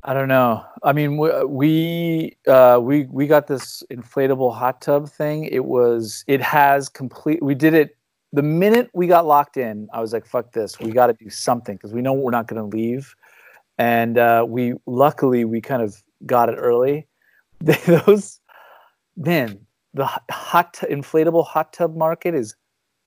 [0.05, 0.64] I don't know.
[0.83, 5.44] I mean, we we uh, we we got this inflatable hot tub thing.
[5.44, 7.42] It was it has complete.
[7.42, 7.97] We did it
[8.33, 9.88] the minute we got locked in.
[9.92, 10.79] I was like, "Fuck this!
[10.79, 13.14] We got to do something because we know we're not going to leave."
[13.77, 17.09] And uh, we luckily we kind of got it early.
[17.61, 18.40] Those
[19.16, 19.59] man,
[19.94, 22.55] the hot- t- inflatable hot tub market is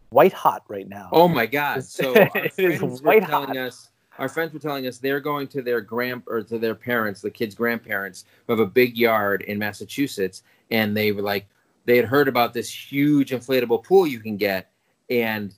[0.09, 1.09] white hot right now.
[1.13, 1.85] Oh my God!
[1.85, 3.57] So our It is friends were white telling hot.
[3.57, 3.90] us.
[4.17, 7.31] Our friends were telling us they're going to their grand or to their parents, the
[7.31, 11.47] kids' grandparents, who have a big yard in Massachusetts, and they were like,
[11.85, 14.71] they had heard about this huge inflatable pool you can get,
[15.09, 15.55] and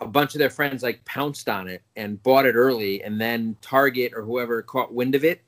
[0.00, 3.56] a bunch of their friends like pounced on it and bought it early, and then
[3.60, 5.42] Target or whoever caught wind of it,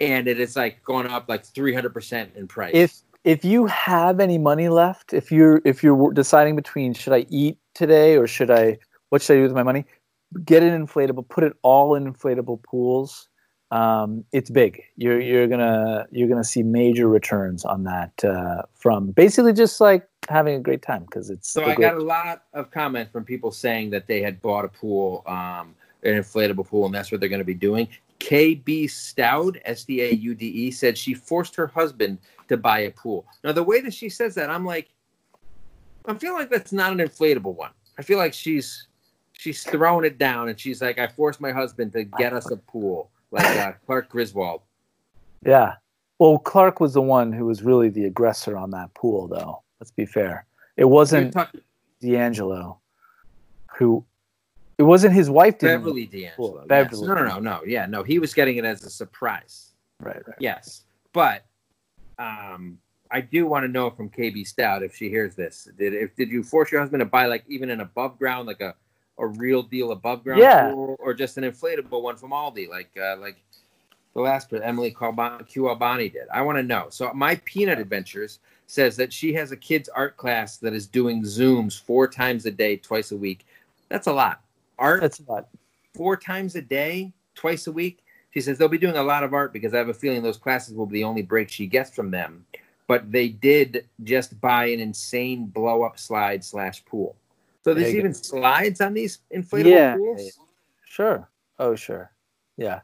[0.00, 2.72] and it is like gone up like three hundred percent in price.
[2.74, 7.26] if if you have any money left if you're if you're deciding between should i
[7.28, 9.84] eat today or should i what should i do with my money
[10.44, 13.28] get an inflatable put it all in inflatable pools
[13.72, 19.10] um, it's big you're you're gonna you're gonna see major returns on that uh, from
[19.10, 22.44] basically just like having a great time because it's So I great- got a lot
[22.52, 26.86] of comments from people saying that they had bought a pool, um, an inflatable pool,
[26.86, 27.86] and that's what they're going to be doing.
[28.18, 32.18] KB Stout, S D A U D E, said she forced her husband
[32.48, 33.24] to buy a pool.
[33.44, 34.88] Now, the way that she says that, I'm like,
[36.06, 37.70] I feel like that's not an inflatable one.
[37.98, 38.88] I feel like she's
[39.38, 42.56] she's throwing it down, and she's like, I forced my husband to get us a
[42.56, 44.62] pool, like uh, Clark Griswold.
[45.44, 45.74] yeah
[46.18, 49.90] well clark was the one who was really the aggressor on that pool though let's
[49.90, 50.46] be fair
[50.76, 51.60] it wasn't talking
[52.00, 52.78] d'angelo
[53.76, 54.04] who
[54.78, 56.34] it wasn't his wife didn't Beverly D'Angelo.
[56.36, 56.66] Cool.
[56.68, 57.00] yes.
[57.00, 57.62] No, no, no, no.
[57.66, 58.02] Yeah, no.
[58.02, 59.72] He was getting it as a surprise.
[60.00, 60.82] right right Yes,
[61.14, 61.46] but
[62.18, 62.76] um,
[63.10, 65.66] I do want to know from KB Stout if she hears this.
[65.78, 68.60] Did if did you force your husband to buy like even an above ground, like
[68.60, 68.74] a
[69.18, 70.72] a real deal above ground Yeah.
[70.72, 73.36] pool, or just an inflatable one from Aldi, like uh, like
[74.14, 74.94] the last person, Emily
[75.46, 76.28] Q Albani did?
[76.32, 76.86] I want to know.
[76.90, 81.22] So my Peanut Adventures says that she has a kids art class that is doing
[81.22, 83.46] Zooms four times a day, twice a week.
[83.88, 84.42] That's a lot.
[84.78, 85.48] Art that's not
[85.94, 88.02] four times a day, twice a week.
[88.32, 90.36] She says they'll be doing a lot of art because I have a feeling those
[90.36, 92.44] classes will be the only break she gets from them.
[92.86, 97.16] But they did just buy an insane blow up slide slash pool.
[97.66, 98.06] So There there's you go.
[98.08, 99.96] even slides on these inflatable Yeah.
[99.96, 100.38] pools.
[100.84, 101.28] Sure.
[101.58, 102.12] Oh, sure.
[102.56, 102.82] Yeah.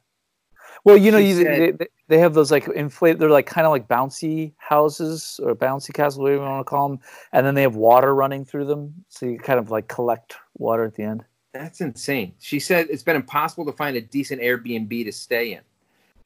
[0.83, 3.21] Well, you know, you, said- they, they have those like inflate.
[3.21, 6.89] They're like kind of like bouncy houses or bouncy castles, whatever you want to call
[6.89, 6.99] them.
[7.33, 10.83] And then they have water running through them, so you kind of like collect water
[10.83, 11.25] at the end.
[11.55, 12.35] That's insane.
[12.41, 15.61] She said it's been impossible to find a decent Airbnb to stay in.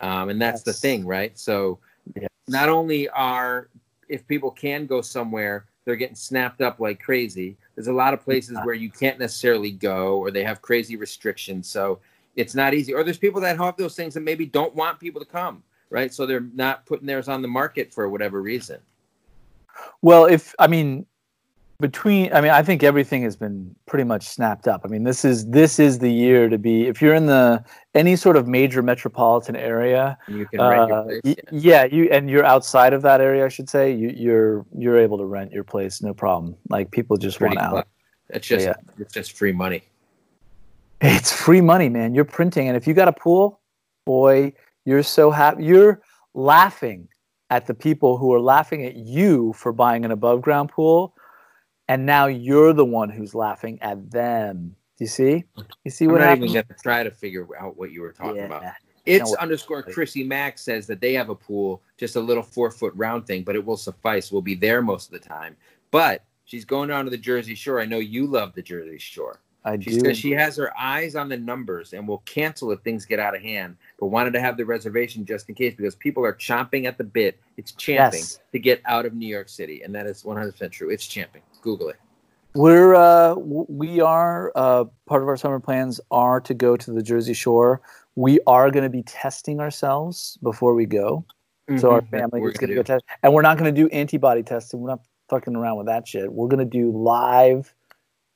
[0.01, 1.39] Um, and that's the thing, right?
[1.39, 1.79] So
[2.19, 2.31] Yes.
[2.49, 3.69] not only are
[4.09, 7.59] if people can go somewhere, they're getting snapped up like crazy.
[7.77, 11.69] There's a lot of places where you can't necessarily go, or they have crazy restrictions.
[11.69, 12.01] So
[12.35, 12.95] it's not easy.
[12.95, 16.13] Or there's people that have those things that maybe don't want people to come, right?
[16.13, 18.79] So they're not putting theirs on the market for whatever reason.
[20.01, 21.05] Well, if I mean,
[21.81, 25.25] between i mean i think everything has been pretty much snapped up i mean this
[25.25, 27.63] is this is the year to be if you're in the
[27.95, 31.21] any sort of major metropolitan area you can rent your uh, place.
[31.25, 31.35] yeah.
[31.53, 35.19] yeah you and you're outside of that area i should say you, you're you're able
[35.19, 37.89] to rent your place no problem like people just Pretty want out.
[38.31, 38.75] It's just Yeah.
[38.99, 39.83] it's just free money.
[41.03, 43.61] it's free money man you're printing and if you got a pool
[44.07, 44.53] boy
[44.87, 46.01] you're so happy you're
[46.33, 47.09] laughing
[47.51, 51.15] at the people who are laughing at you for buying an above ground pool
[51.89, 55.45] and now you're the one who's laughing at them do you see
[55.85, 58.45] you see what I'm not even gonna try to figure out what you were talking
[58.45, 58.65] about.
[59.07, 62.73] It's No, underscore Chrissy Mack says that they have a pool, just a little four
[62.73, 64.33] foot round thing, but it will suffice.
[64.33, 65.57] We'll be there most of the time.
[65.93, 67.81] But she's going down to the Jersey Shore.
[67.81, 69.41] I know you love the Jersey Shore.
[69.67, 70.01] I She do.
[70.01, 73.35] says she has her eyes on the numbers and will cancel if things get out
[73.35, 76.87] of hand, but wanted to have the reservation just in case because people are chomping
[76.87, 77.39] at the bit.
[77.57, 78.41] It's champing Yes.
[78.53, 80.89] to get out of New York City, and that is 100% true.
[80.89, 81.43] It's champing.
[81.63, 81.97] Google it.
[82.55, 87.03] We're uh, we are uh, part of our summer plans are to go to the
[87.03, 87.83] Jersey Shore.
[88.15, 91.27] We are going to be testing ourselves before we go,
[91.77, 92.09] so our Mhm.
[92.11, 94.81] family is going to go test, and we're not going to do antibody testing.
[94.81, 96.33] We're not fucking around with that shit.
[96.33, 97.75] We're going to do live,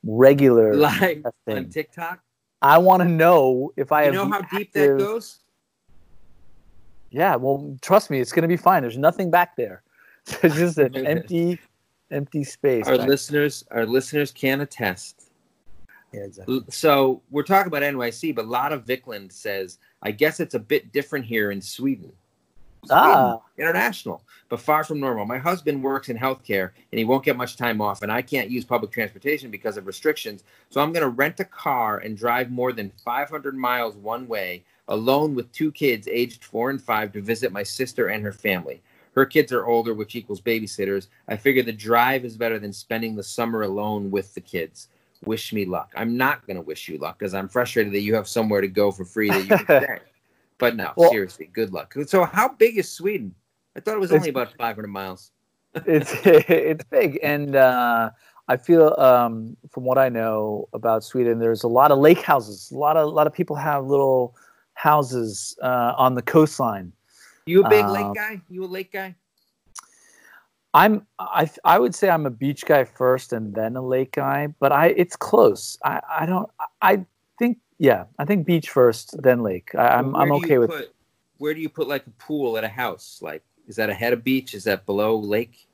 [0.05, 1.33] regular live testing.
[1.49, 2.21] on TikTok.
[2.63, 5.39] I want to know if I have You know how deep that goes?
[7.11, 8.83] Yeah, well, trust me, it's going to be fine.
[8.83, 9.83] There's nothing back there.
[10.43, 11.59] It's oh, just an empty,
[12.11, 12.87] empty space.
[12.87, 15.31] Our back- listeners, our listeners can attest.
[16.13, 16.61] Yeah, exactly.
[16.69, 20.59] So we're talking about NYC, but a lot of Vickland says, I guess it's a
[20.59, 22.13] bit different here in Sweden.
[22.89, 23.41] Ah.
[23.59, 25.27] International, but far from normal.
[25.27, 28.51] My husband works in healthcare and he won't get much time off, and I can't
[28.51, 30.45] use public transportation because of restrictions.
[30.71, 34.65] So I'm going to rent a car and drive more than 500 miles one way
[34.89, 38.83] alone with two kids aged four and five to visit my sister and her family.
[39.15, 41.09] Her kids are older, which equals babysitters.
[41.29, 44.89] I figure the drive is better than spending the summer alone with the kids.
[45.25, 45.93] Wish me luck.
[45.97, 48.69] I'm not going to wish you luck because I'm frustrated that you have somewhere to
[48.69, 49.99] go for free that you can stay.
[50.61, 51.95] But no, Well- seriously, good luck.
[52.07, 53.35] So, how big is Sweden?
[53.77, 55.33] I thought it was only about 500 miles.
[55.87, 58.11] it's it's big and uh,
[58.49, 62.73] i feel um, from what i know about sweden there's a lot of lake houses
[62.73, 64.35] a lot of a lot of people have little
[64.75, 66.93] houses uh, on the coastline
[67.47, 68.41] You a big Um, lake guy?
[68.49, 69.15] You a lake guy?
[70.75, 74.49] i'm i i would say i'm a beach guy first and then a lake guy
[74.59, 76.51] but i it's close i i don't
[76.83, 77.05] i
[77.39, 80.71] think yeah i think beach first then lake I, i'm Where i'm you okay with
[80.71, 80.95] Put,
[81.39, 83.19] where do you put like a pool at a house?
[83.23, 84.53] Like, is that ahead of beach?
[84.53, 85.67] Is that below lake?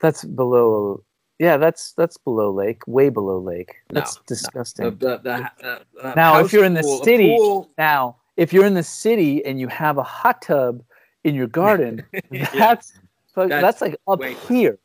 [0.00, 1.02] that's below
[1.38, 4.22] yeah that's that's below lake way below lake that's no.
[4.26, 8.52] disgusting The, the, the, uh, Now, if you're in the pool- city- pool- Now, if
[8.52, 10.82] you're in the city and you have a hot tub
[11.24, 12.04] in your garden,
[12.54, 12.92] that's
[13.34, 14.78] That's that's, like up here.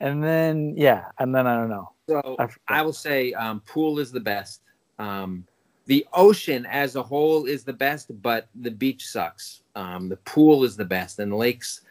[0.00, 1.90] And then yeah, and then I don't know.
[2.08, 2.48] So I.
[2.66, 4.62] I will say um, pool is the best.
[4.98, 5.46] Um,
[5.86, 9.62] the ocean as a whole is the best, but the beach sucks.
[9.74, 11.82] Um, the pool is the best, and the lakes.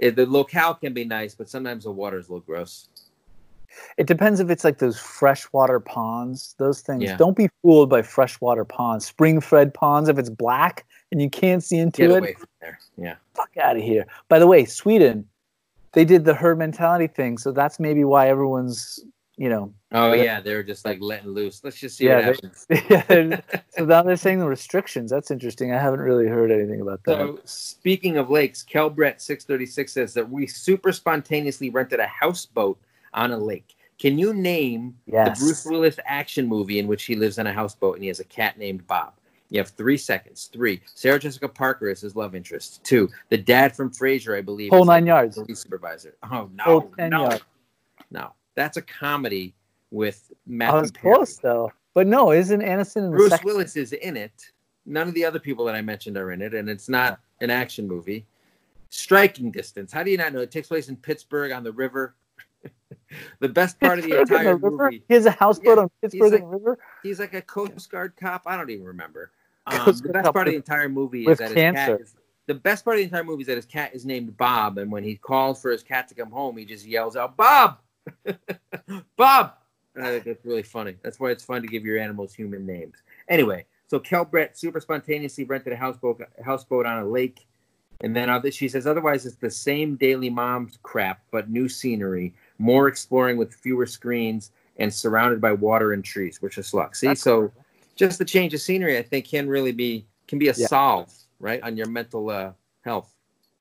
[0.00, 2.88] The locale can be nice, but sometimes the water is a little gross.
[3.96, 6.54] It depends if it's like those freshwater ponds.
[6.58, 7.04] Those things.
[7.04, 7.16] Yeah.
[7.16, 9.06] Don't be fooled by freshwater ponds.
[9.06, 10.08] Spring fed ponds.
[10.08, 12.78] If it's black and you can't see into Get it, away from there.
[12.96, 13.14] Yeah.
[13.34, 14.06] fuck out of here.
[14.28, 15.26] By the way, Sweden,
[15.92, 19.00] they did the herd mentality thing, so that's maybe why everyone's
[19.40, 20.22] you know Oh Yeah.
[20.22, 21.62] yeah, they're just like letting loose.
[21.64, 22.66] Let's just see Yeah, what happens.
[22.90, 25.10] yeah, they're- so now they're saying the restrictions.
[25.10, 25.72] That's interesting.
[25.72, 27.16] I haven't really heard anything about that.
[27.16, 32.06] So speaking of lakes, Kelbrett six thirty six says that we super spontaneously rented a
[32.06, 32.78] houseboat
[33.14, 33.74] on a lake.
[33.98, 35.38] Can you name yes.
[35.40, 38.20] the Bruce Willis action movie in which he lives on a houseboat and he has
[38.20, 39.14] a cat named Bob?
[39.48, 40.48] You have three seconds.
[40.52, 40.80] Three.
[40.94, 42.84] Sarah Jessica Parker is his love interest.
[42.84, 43.08] Two.
[43.30, 44.70] The dad from Frasier, I believe.
[44.70, 45.36] Whole nine yards.
[45.36, 46.14] Police supervisor.
[46.30, 47.42] Oh no, Whole 10 no, yards.
[48.12, 48.32] no.
[48.54, 49.54] That's a comedy
[49.90, 51.14] with I Matthew was Perry.
[51.14, 51.72] close though.
[51.94, 53.42] But no, isn't Aniston Bruce?
[53.44, 54.52] Willis is in it.
[54.86, 57.50] None of the other people that I mentioned are in it, and it's not an
[57.50, 58.26] action movie.
[58.90, 59.92] Striking distance.
[59.92, 60.40] How do you not know?
[60.40, 62.14] It takes place in Pittsburgh on the river.
[63.40, 65.02] the best part of the entire the movie.
[65.08, 68.42] He has a houseboat Yeah, on Pittsburgh like- River He's like a Coast Guard cop.
[68.46, 69.30] I don't even remember.
[69.66, 71.92] Um, the best part of the entire movie is that his cancer.
[71.98, 72.00] cat.
[72.00, 74.78] Is, the best part of the entire movie is that his cat is named Bob,
[74.78, 77.78] and when he calls for his cat to come home, he just yells out, "Bob,
[79.16, 79.54] Bob!"
[79.96, 80.96] I think that's really funny.
[81.02, 82.94] That's why it's fun to give your animals human names.
[83.28, 87.46] Anyway, so Kel Brett super spontaneously rented a houseboat houseboat on a lake.
[88.02, 92.32] And then other, she says, otherwise, it's the same daily mom's crap, but new scenery,
[92.58, 96.96] more exploring with fewer screens, and surrounded by water and trees, which is luck.
[96.96, 97.64] See, That's so cool.
[97.96, 100.68] just the change of scenery, I think, can really be can be a Yeah.
[100.68, 103.14] solve, right, on your mental uh, health.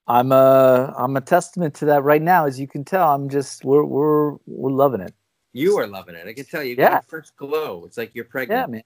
[0.09, 2.45] I'm a I'm a testament to that right now.
[2.45, 5.13] As you can tell, I'm just we're we're we're loving it.
[5.53, 6.27] You are loving it.
[6.27, 6.75] I can tell you.
[6.77, 7.01] Yeah.
[7.07, 7.85] first glow.
[7.85, 8.59] It's like you're pregnant.
[8.59, 8.83] Yeah, man.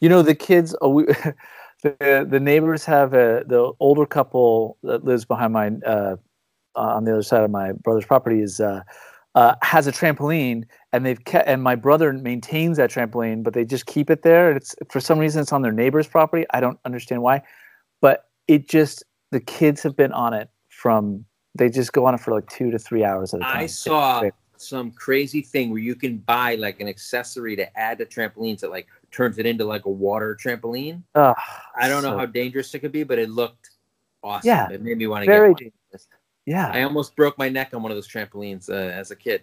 [0.00, 0.76] You know the kids.
[0.82, 1.04] Oh, we,
[1.82, 6.16] the the neighbors have a the older couple that lives behind my uh,
[6.74, 8.82] on the other side of my brother's property is uh,
[9.34, 13.64] uh, has a trampoline, and they've kept and my brother maintains that trampoline, but they
[13.64, 14.54] just keep it there.
[14.54, 16.44] It's for some reason it's on their neighbor's property.
[16.50, 17.42] I don't understand why,
[18.02, 19.02] but it just
[19.32, 21.24] the kids have been on it from
[21.54, 23.56] they just go on it for like two to three hours at a time.
[23.56, 24.22] I saw
[24.56, 28.70] some crazy thing where you can buy like an accessory to add to trampolines that
[28.70, 31.02] like turns it into like a water trampoline.
[31.14, 31.34] I
[31.88, 33.70] don't know how dangerous it could be, but it looked
[34.22, 34.48] awesome.
[34.48, 35.54] Yeah, it made me want to get one.
[35.54, 36.08] Dangerous.
[36.46, 39.42] Yeah, I almost broke my neck on one of those trampolines uh, as a kid.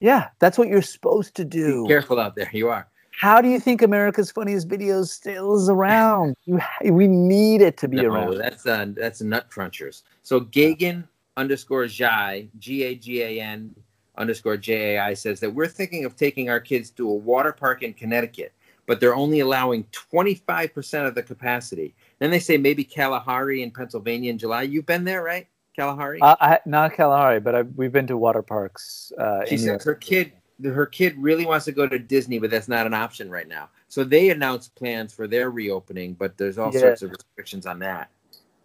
[0.00, 1.86] yeah, that's what you're supposed to Be do.
[1.86, 2.50] careful out there.
[2.52, 2.88] You are.
[3.18, 6.36] How do you think America's Funniest Videos still is around?
[6.46, 8.38] You, we need it to be No, around.
[8.38, 10.02] that's uh, that's nut crunchers.
[10.22, 11.06] So Gagan
[11.36, 13.74] underscore Jai G A G A N
[14.16, 17.52] underscore J A I says that we're thinking of taking our kids to a water
[17.52, 18.52] park in Connecticut,
[18.86, 21.96] but they're only allowing twenty five percent of the capacity.
[22.20, 24.62] Then they say maybe Kalahari in Pennsylvania in July.
[24.62, 25.48] You've been there, right?
[25.76, 26.20] Kalahari.
[26.22, 29.12] Uh, I, not Kalahari, but I, we've been to water parks.
[29.18, 30.32] Uh, she in says her kid
[30.64, 33.68] her kid really wants to go to Disney, but that's not an option right now.
[33.88, 36.80] So they announced plans for their reopening, but there's all Yeah.
[36.80, 38.10] sorts of restrictions on that.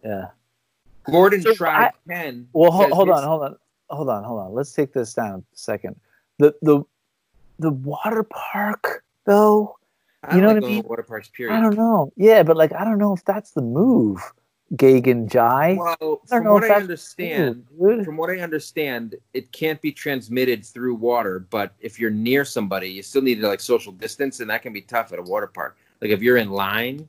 [0.04, 0.28] Yeah.
[1.04, 2.48] Gordon So tried ten.
[2.52, 3.56] Well, ho- hold on, hold on,
[3.90, 4.52] hold on, hold on.
[4.54, 5.96] Let's take this down a second.
[6.38, 6.82] The the
[7.58, 9.76] the water park though.
[10.22, 10.84] I You know don't what I like mean?
[10.88, 11.28] water parks.
[11.28, 11.54] period.
[11.54, 12.12] I don't know.
[12.16, 14.20] Yeah, but like I don't know if that's the move.
[14.76, 15.76] Gagan Jai.
[15.78, 21.40] Well, from what I understand, from what I understand, it can't be transmitted through water.
[21.50, 24.72] But if you're near somebody, you still need to like social distance, and that can
[24.72, 25.76] be tough at a water park.
[26.00, 27.08] Like if you're in line.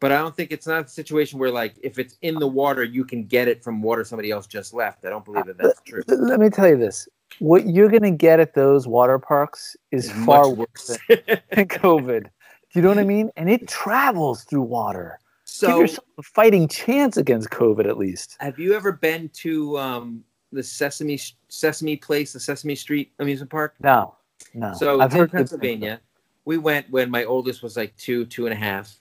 [0.00, 2.84] But I don't think it's not a situation where like if it's in the water,
[2.84, 5.06] you can get it from water somebody else just left.
[5.06, 6.02] I don't believe that that's true.
[6.08, 10.24] Let me tell you this: what you're gonna get at those water parks is It's
[10.26, 10.98] far worse worse.
[11.08, 12.24] than COVID.
[12.24, 12.28] Do
[12.74, 13.30] you know what I mean?
[13.36, 15.20] And it travels through water.
[15.60, 18.36] Give so, yourself a fighting chance against COVID, at least.
[18.40, 23.74] have you ever been to um, the Sesame Sesame Place, the Sesame Street amusement park?
[23.80, 24.16] No,
[24.52, 24.74] no.
[24.74, 26.00] So I've in Pennsylvania,
[26.44, 28.98] we went when my oldest was like two, two and a half.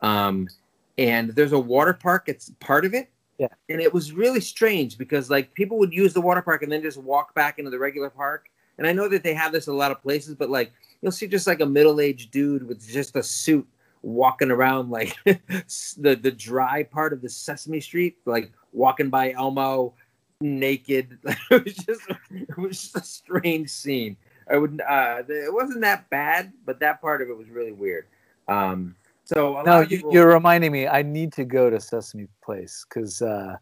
[0.00, 0.48] Um,
[0.96, 2.28] and there's a water park.
[2.28, 3.10] It's part of it.
[3.38, 3.48] Yeah.
[3.68, 6.82] And it was really strange because like people would use the water park and then
[6.82, 8.48] just walk back into the regular park.
[8.78, 11.10] And I know that they have this in a lot of places, but like you'll
[11.10, 13.66] see just like a middle-aged dude with just a suit
[14.06, 19.94] walking around like the the dry part of the Sesame Street, like walking by Elmo
[20.40, 21.18] naked.
[21.50, 24.16] it was just it was just a strange scene.
[24.50, 28.06] I would uh it wasn't that bad, but that part of it was really weird.
[28.48, 28.94] Um
[29.24, 30.86] so No, you, people- you're reminding me.
[30.86, 33.56] I need to go to Sesame Place because uh,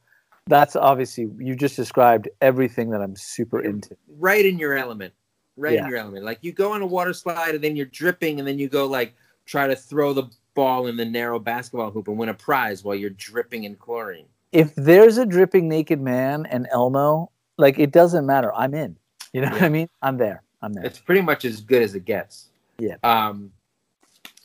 [0.47, 3.97] that's obviously you just described everything that I'm super into.
[4.19, 5.15] right in your element.
[5.57, 5.85] Right Yeah.
[5.85, 6.23] in your element.
[6.27, 8.85] Like you go on a water slide and then you're dripping and then you go
[8.87, 9.15] like
[9.47, 10.25] try to throw the
[10.55, 14.27] ball in the narrow basketball hoop and win a prize while you're dripping in chlorine.
[14.53, 18.55] If there's a dripping naked man and Elmo, like it doesn't matter.
[18.55, 18.97] I'm in.
[19.33, 19.89] You know what I mean?
[20.01, 20.43] I'm there.
[20.63, 20.85] I'm there.
[20.85, 22.51] It's pretty much as good as it gets.
[22.79, 22.97] Yeah.
[23.03, 23.53] Um,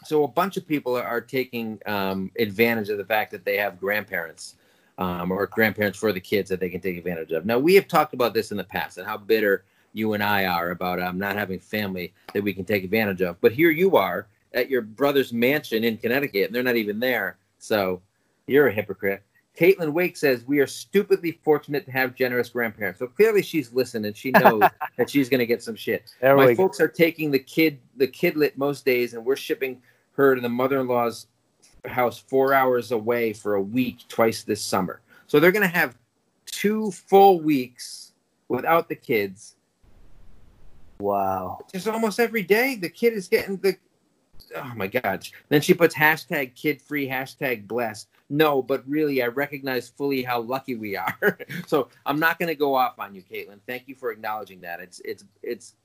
[0.04, 3.58] so a bunch of people are, are taking um, advantage of the fact that they
[3.58, 4.56] have grandparents
[4.98, 7.46] um, or grandparents for the kids that they can take advantage of.
[7.46, 10.46] Now we have talked about this in the past and how bitter you and I
[10.46, 13.40] are about um, not having family that we can take advantage of.
[13.42, 17.38] But here you are at your brother's mansion in Connecticut, and they're not even there.
[17.60, 18.02] So
[18.48, 19.22] you're a hypocrite.
[19.58, 23.00] Caitlin Wake says we are stupidly fortunate to have generous grandparents.
[23.00, 24.64] So clearly she's listened and she knows
[24.98, 26.64] that she's going to get some shit There my we go.
[26.64, 29.82] folks are taking the kid the kidlet most days and we're shipping
[30.14, 31.28] her to the mother-in-law's
[31.86, 35.98] house four hours away for a week twice this summer so they're going to have
[36.46, 38.14] two full weeks
[38.48, 39.56] without the kids
[41.00, 41.60] Wow.
[41.72, 43.76] just almost every day the kid is getting the
[44.56, 49.28] oh my god then she puts hashtag kid free hashtag blessed no but really i
[49.28, 51.38] recognize fully how lucky we are
[51.68, 54.80] so i'm not going to go off on you caitlin thank you for acknowledging that
[54.80, 55.76] it's it's it's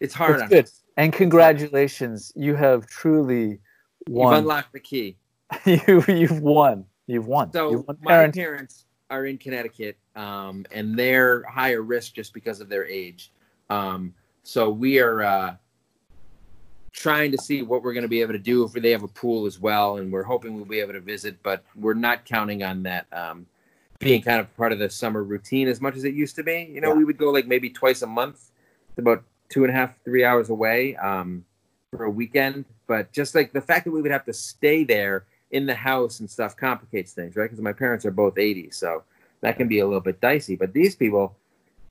[0.00, 0.64] it's hard It's on good.
[0.64, 3.60] us And congratulations, you have truly
[4.08, 4.32] won.
[4.32, 5.16] You've unlocked the key.
[5.64, 6.84] you you've won.
[7.06, 7.52] You've won.
[7.52, 8.36] So You've won my parents.
[8.36, 13.32] parents are in Connecticut, um, and they're higher risk just because of their age.
[13.70, 15.56] Um, so we are uh,
[16.94, 19.08] trying to see what we're going to be able to do if they have a
[19.08, 22.62] pool as well, and we're hoping we'll be able to visit, but we're not counting
[22.62, 23.44] on that um,
[23.98, 26.70] being kind of part of the summer routine as much as it used to be.
[26.72, 26.94] You know, Yeah.
[26.94, 28.50] we would go like maybe twice a month,
[28.96, 31.44] about two and a half, three hours away um,
[31.90, 32.64] for a weekend.
[32.86, 36.20] But just like the fact that we would have to stay there in the house
[36.20, 37.44] and stuff complicates things, right?
[37.46, 39.02] Because my parents are both 80, so
[39.40, 40.54] that can be a little bit dicey.
[40.54, 41.34] But these people,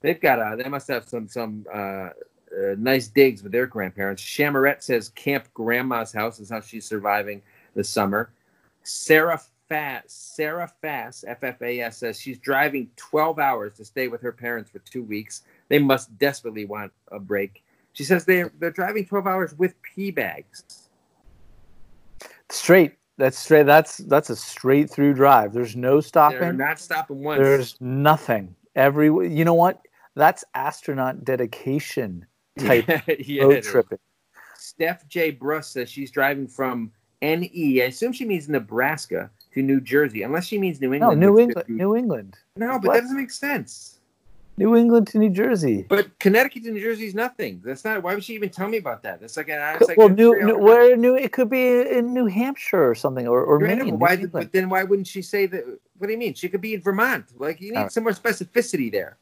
[0.02, 2.10] they've got a, they must have some some uh,
[2.58, 4.22] uh, nice digs with their grandparents.
[4.22, 7.42] Chamarette says Camp Grandma's house is how she's surviving
[7.76, 8.32] the summer.
[8.84, 14.08] Sarah Fass, Sarah Fass, F F A S says she's driving 12 hours to stay
[14.08, 15.44] with her parents for two weeks.
[15.70, 17.64] They must desperately want a break.
[17.94, 20.90] She says they're they're driving 12 hours with pee bags.
[22.50, 22.94] Straight.
[23.18, 23.64] That's straight.
[23.64, 25.54] That's that's a straight through drive.
[25.54, 26.58] There's no They're stopping.
[26.58, 27.40] not stopping once.
[27.40, 28.56] There's nothing.
[28.76, 29.82] Every you know what?
[30.16, 32.26] That's astronaut dedication
[32.60, 32.86] type
[33.20, 34.00] yeah, road tripping.
[34.58, 35.32] Steph J.
[35.32, 36.92] Bruss says she's driving from
[37.22, 37.82] NE.
[37.82, 41.20] I assume she means Nebraska to New Jersey, unless she means New No, England.
[41.20, 41.68] New England.
[41.68, 42.38] be- New England.
[42.56, 42.94] No, but What?
[42.96, 44.00] that doesn't make sense.
[44.56, 45.84] New England to New Jersey.
[45.90, 47.60] But Connecticut to New Jersey is nothing.
[47.66, 48.04] That's not.
[48.04, 49.20] Why would she even tell me about that?
[49.20, 49.60] That's like an.
[49.80, 53.28] It's like well, New, New where New it could be in New Hampshire or something
[53.28, 53.80] or, or Maine.
[53.80, 55.64] but New why, but then why wouldn't she say that?
[55.98, 56.36] What do you mean?
[56.36, 57.26] She could be in Vermont.
[57.40, 57.92] Like you need All right.
[57.92, 59.18] some more specificity there.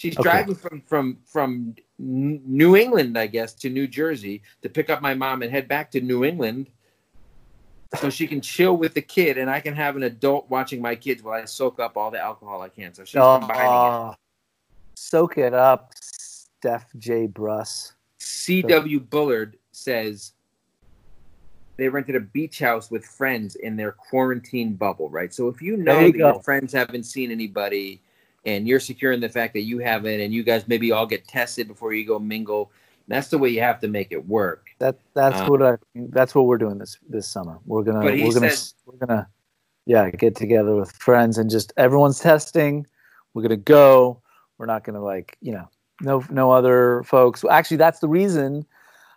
[0.00, 0.22] She's Okay.
[0.22, 5.12] driving from from from New England, I guess, to New Jersey to pick up my
[5.12, 6.70] mom and head back to New England,
[7.96, 10.94] so she can chill with the kid and I can have an adult watching my
[10.94, 12.94] kids while I soak up all the alcohol I can.
[12.94, 14.16] So she's combining it.
[14.96, 17.26] Soak it up, Steph J.
[17.26, 17.92] Bruss.
[18.20, 19.00] C.W.
[19.00, 20.32] Bullard says
[21.76, 25.34] they rented a beach house with friends in their quarantine bubble, right?
[25.34, 26.26] So if you know you that go.
[26.32, 28.00] your friends haven't seen anybody
[28.44, 31.68] and you're securing the fact that you haven't and you guys maybe all get tested
[31.68, 32.70] before you go mingle,
[33.08, 34.68] that's the way you have to make it work.
[34.78, 37.58] That that's Uh, what I that's what we're doing this this summer.
[37.66, 39.28] We're gonna we're gonna said- we're gonna
[39.86, 42.86] yeah get together with friends and just everyone's testing.
[43.34, 44.22] We're gonna go.
[44.58, 45.68] We're not gonna like you know
[46.00, 47.44] no no other folks.
[47.48, 48.64] Actually, that's the reason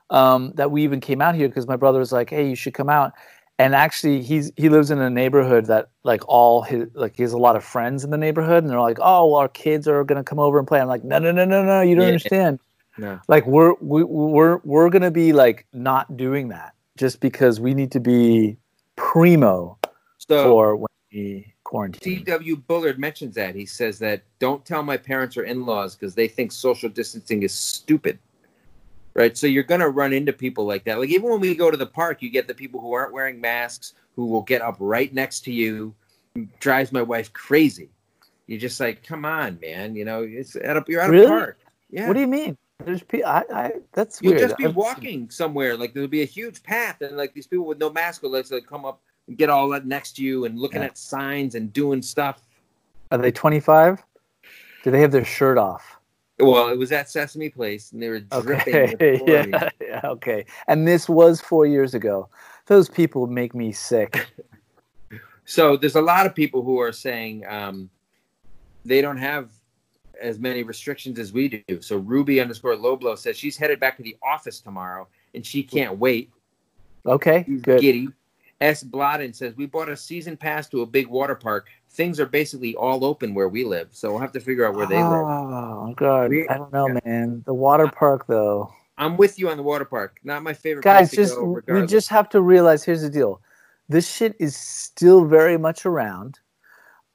[0.10, 2.74] um, that we even came out here because my brother was like, hey, you should
[2.74, 3.14] come out.
[3.60, 7.34] And actually, he's he lives in a neighborhood that like all his like he has
[7.34, 10.04] a lot of friends in the neighborhood, and they're like, oh, well, our kids are
[10.04, 10.82] gonna come over and play.
[10.82, 12.08] I'm like, no, no, no, no, no, you don't Yeah.
[12.08, 12.60] understand
[12.98, 13.20] No.
[13.28, 17.92] like we're we, we're we're gonna be like not doing that just because we need
[17.92, 18.58] to be
[18.96, 19.78] primo
[20.18, 22.18] So for when we quarantine.
[22.20, 22.58] C.W.
[22.58, 23.56] Bullard mentions that.
[23.56, 27.54] He says that don't tell my parents or in-laws because they think social distancing is
[27.54, 28.20] stupid.
[29.16, 29.38] Right?
[29.38, 30.98] So you're going to run into people like that.
[31.00, 33.40] Like even when we go to the park, you get the people who aren't wearing
[33.40, 35.94] masks who will get up right next to you.
[36.60, 37.90] Drives my wife crazy.
[38.48, 41.28] You're just like, "Come on, man, you know, it's at a, you're at a Really?
[41.28, 41.60] park."
[41.92, 42.08] Yeah.
[42.08, 42.58] What do you mean?
[42.84, 43.28] There's people.
[43.30, 44.42] I, I that's You'll weird.
[44.50, 47.78] just be walking somewhere, like there'll be a huge path, and like these people with
[47.78, 50.58] no mask will like, like come up and get all that next to you and
[50.60, 50.88] looking Yeah.
[50.88, 52.42] at signs and doing stuff.
[53.12, 54.04] Are they 25?
[54.84, 55.98] Do they have their shirt off?
[56.44, 58.76] Well, it was at Sesame Place, and they were dripping.
[58.76, 60.46] Okay, with yeah, yeah, okay.
[60.68, 62.30] And this was four years ago.
[62.68, 64.28] Those people make me sick.
[65.46, 67.90] So there's a lot of people who are saying um,
[68.86, 69.50] they don't have
[70.22, 71.82] as many restrictions as we do.
[71.82, 75.98] So Ruby underscore Loblo says she's headed back to the office tomorrow, and she can't
[75.98, 76.32] wait.
[77.06, 77.82] Okay, She's good.
[77.82, 78.08] giddy.
[78.62, 78.84] S.
[78.84, 81.68] Blodden says we bought a season pass to a big water park.
[81.94, 84.88] Things are basically all open where we live, so we'll have to figure out where
[84.88, 85.06] they live.
[85.06, 87.44] Oh God, We- I don't know, man.
[87.46, 88.74] The water park, though.
[88.98, 90.20] I'm with you on the water park.
[90.24, 90.84] Not my favorite.
[90.84, 93.42] guys just go, we just have to realize here's the deal
[93.90, 96.40] this shit is still very much around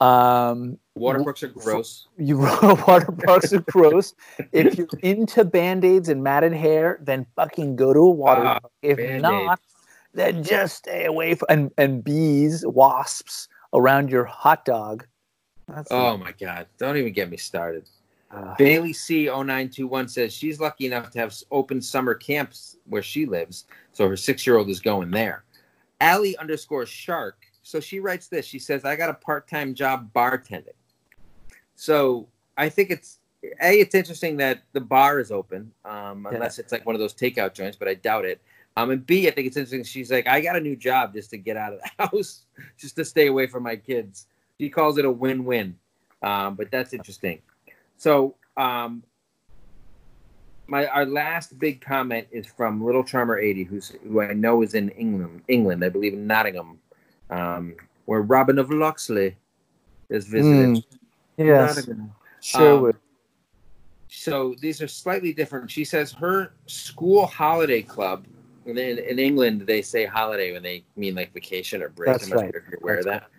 [0.01, 2.07] um water parks are gross.
[2.17, 2.37] you
[2.87, 4.13] water parks are gross
[4.53, 8.71] if you're into band-aids and matted hair then fucking go to a water Ah, park
[8.81, 9.21] if Band-Aids.
[9.21, 9.59] not
[10.13, 15.05] then just stay away from and, and bees wasps around your hot dog
[15.67, 16.65] that's Oh my god!
[16.79, 17.87] Don't even get me started.
[18.31, 23.65] uh, Bailey C0921 says she's lucky enough to have open summer camps where she lives,
[23.91, 25.43] so her six year old is going there.
[26.01, 27.45] Allie underscore shark.
[27.61, 28.45] So she writes this.
[28.45, 30.73] She says, I got a part time job bartending.
[31.75, 33.19] So I think it's
[33.61, 36.35] A, it's interesting that the bar is open, um, Yeah.
[36.35, 38.41] unless it's like one of those takeout joints, but I doubt it.
[38.77, 39.83] Um, and B, I think it's interesting.
[39.83, 42.45] She's like, I got a new job just to get out of the house,
[42.77, 44.27] just to stay away from my kids.
[44.59, 45.77] She calls it a win win.
[46.21, 47.41] Um, but that's interesting.
[47.97, 49.03] So, um,
[50.67, 54.75] my our last big comment is from Little Charmer eighty, who's who I know is
[54.75, 56.79] in England, England, I believe in Nottingham,
[57.29, 59.35] um, where Robin of Locksley
[60.09, 60.77] is visited.
[60.77, 60.83] Mm,
[61.37, 62.11] yes Nottingham.
[62.41, 62.95] Sherwood.
[64.07, 65.69] So these are slightly different.
[65.69, 68.25] She says her school holiday club,
[68.77, 72.11] in, in England they say holiday when they mean like vacation or break.
[72.11, 72.51] That's I'm not right.
[72.51, 73.29] sure if you're aware That's of that.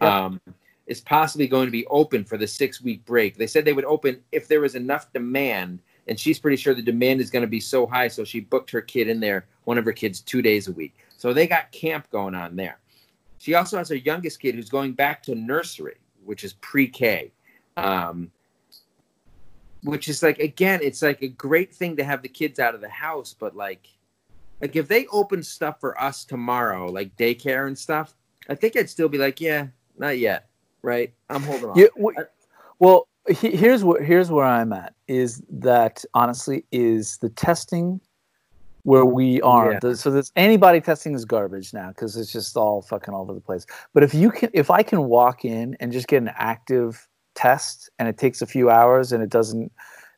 [0.00, 0.10] Yep.
[0.10, 0.40] Um,
[0.86, 3.36] is possibly going to be open for the six week break.
[3.36, 5.78] They said they would open if there was enough demand,
[6.08, 8.08] and she's pretty sure the demand is going to be so high.
[8.08, 10.96] So she booked her kid in there, one of her kids, two days a week.
[11.16, 12.78] So they got camp going on there.
[13.38, 17.30] She also has her youngest kid who's going back to nursery, which is pre K.
[17.76, 18.32] Um,
[19.82, 22.80] which is like again, it's like a great thing to have the kids out of
[22.80, 23.86] the house, but like,
[24.60, 28.14] like if they open stuff for us tomorrow, like daycare and stuff,
[28.48, 30.48] I think I'd still be like, yeah, not yet,
[30.82, 31.12] right?
[31.28, 31.78] I'm holding on.
[31.78, 32.16] Yeah, w-
[32.78, 38.00] well, he, here's where here's where I'm at is that honestly is the testing
[38.82, 39.72] where we are.
[39.72, 39.78] Yeah.
[39.80, 43.34] The, so this antibody testing is garbage now because it's just all fucking all over
[43.34, 43.66] the place.
[43.92, 47.90] But if you can, if I can walk in and just get an active test
[47.98, 49.72] and it takes a few hours and it doesn't.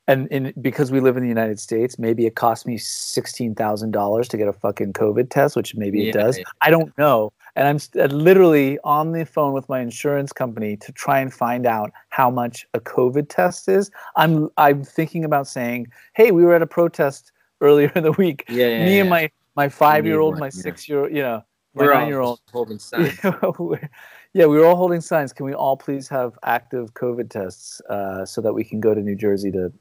[0.09, 3.93] And in, because we live in the United States, maybe it cost me sixteen thousand
[3.93, 6.39] dollars to get a fucking COVID test, which maybe it does.
[6.39, 6.45] yeah.
[6.61, 7.33] I don't know.
[7.55, 11.67] And I'm st- literally on the phone with my insurance company to try and find
[11.67, 13.91] out how much a COVID test is.
[14.17, 17.31] I'm I'm thinking about saying, "Hey, we were at a protest
[17.61, 18.45] earlier in the week.
[18.49, 20.51] Yeah, yeah, Me and my my five year old, my yeah.
[20.51, 21.45] six year, you know,
[21.75, 22.41] my nine year old.
[22.53, 23.19] holding signs.
[23.23, 25.33] yeah, we were all holding signs.
[25.33, 29.01] Can we all please have active COVID tests uh, so that we can go to
[29.01, 29.73] New Jersey to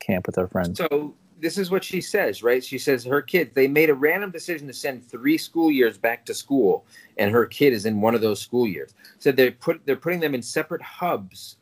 [0.00, 0.78] camp with our friends?
[0.78, 2.64] So this is what she says, right?
[2.64, 6.24] She says her kids they made a random decision to send three school years back
[6.26, 6.86] to school,
[7.18, 8.94] and her kid is in one of those school years.
[9.18, 11.56] So they put they're putting them in separate hubs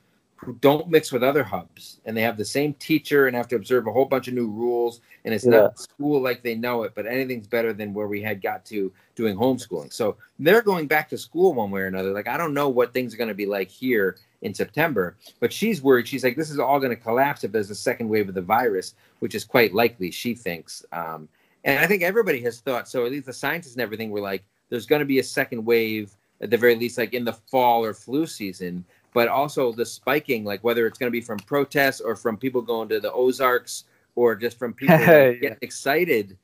[0.45, 3.57] who don't mix with other hubs, and they have the same teacher and have to
[3.57, 5.01] observe a whole bunch of new rules.
[5.25, 5.51] And it's Yeah.
[5.51, 8.93] not school like they know it, but anything's better than where we had got to
[9.15, 9.93] doing homeschooling.
[9.93, 12.13] So they're going back to school one way or another.
[12.13, 15.53] Like I don't know what things are going to be like here in September, but
[15.53, 16.07] she's worried.
[16.07, 18.43] She's like, this is all going to collapse if there's a second wave of the
[18.43, 20.85] virus, which is quite likely, she thinks.
[20.93, 21.29] Um,
[21.65, 23.07] and I think everybody has thought so.
[23.07, 26.15] At least the scientists and everything were like, there's going to be a second wave
[26.41, 28.85] at the very least, like in the fall or flu season.
[29.15, 32.61] But also the spiking, like whether it's going to be from protests or from people
[32.61, 33.85] going to the Ozarks
[34.17, 35.33] or just from people like, Yeah.
[35.33, 36.37] getting excited,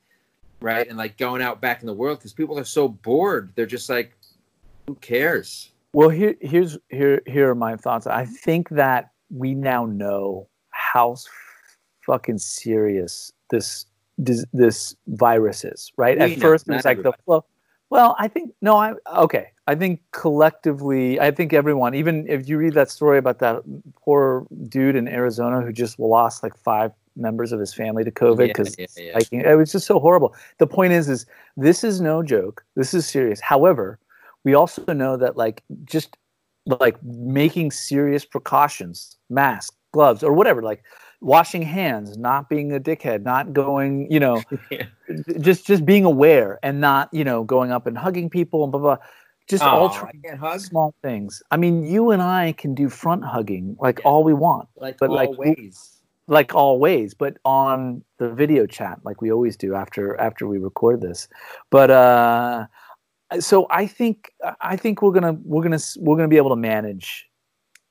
[0.61, 0.87] right?
[0.87, 3.51] And like going out back in the world because people are so bored.
[3.55, 4.13] They're just like,
[4.87, 5.71] who cares?
[5.93, 8.07] Well, here, here's here here are my thoughts.
[8.07, 11.17] I think that we now know how
[12.05, 13.85] fucking serious this
[14.17, 15.91] this, this virus is.
[15.97, 16.17] Right?
[16.17, 17.21] We At know, first, it was like the everybody.
[17.25, 17.45] flow.
[17.89, 18.77] Well, I think no.
[18.77, 19.50] I okay.
[19.67, 21.93] I think collectively, I think everyone.
[21.93, 23.61] Even if you read that story about that
[23.95, 28.47] poor dude in Arizona who just lost like five members of his family to COVID
[28.47, 29.13] because yeah, yeah.
[29.13, 30.35] like it was just so horrible.
[30.57, 31.25] The point is, is
[31.57, 32.65] this is no joke.
[32.75, 33.39] This is serious.
[33.39, 33.99] However,
[34.43, 36.17] we also know that like just
[36.65, 40.83] like making serious precautions, mask, gloves, or whatever, like
[41.21, 44.41] washing hands, not being a dickhead, not going, you know,
[44.71, 44.85] Yeah.
[45.39, 48.81] just just being aware and not, you know, going up and hugging people and blah
[48.81, 48.97] blah.
[49.47, 51.43] Just all Oh, tr- I can't hug small things.
[51.51, 55.09] I mean, you and I can do front hugging like all we want like but,
[55.09, 56.01] like, always.
[56.27, 61.01] like always, but on the video chat, like we always do after after we record
[61.01, 61.27] this.
[61.69, 62.67] But uh,
[63.39, 64.31] so I think
[64.61, 67.27] I think we're gonna we're gonna we're gonna be able to manage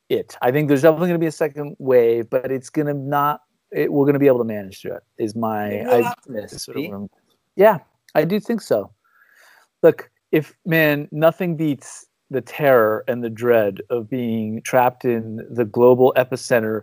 [0.09, 0.37] it.
[0.41, 3.43] I think there's definitely gonna be a second wave, but it's gonna not.
[3.71, 5.03] It, we're gonna be able to manage through it.
[5.19, 6.15] Is my I,
[6.47, 6.91] sort of Pete.
[6.91, 7.11] where I'm-
[7.57, 7.79] yeah,
[8.15, 8.93] I do think so.
[9.83, 15.65] Look, if man, nothing beats the terror and the dread of being trapped in the
[15.65, 16.83] global epicenter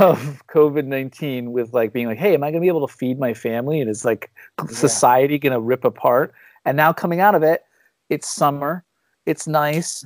[0.00, 3.18] of COVID nineteen, with like being like, hey, am I gonna be able to feed
[3.18, 3.80] my family?
[3.80, 4.30] And is like
[4.68, 6.34] society gonna rip apart?
[6.64, 7.64] And now coming out of it,
[8.08, 8.84] it's summer,
[9.26, 10.04] it's nice.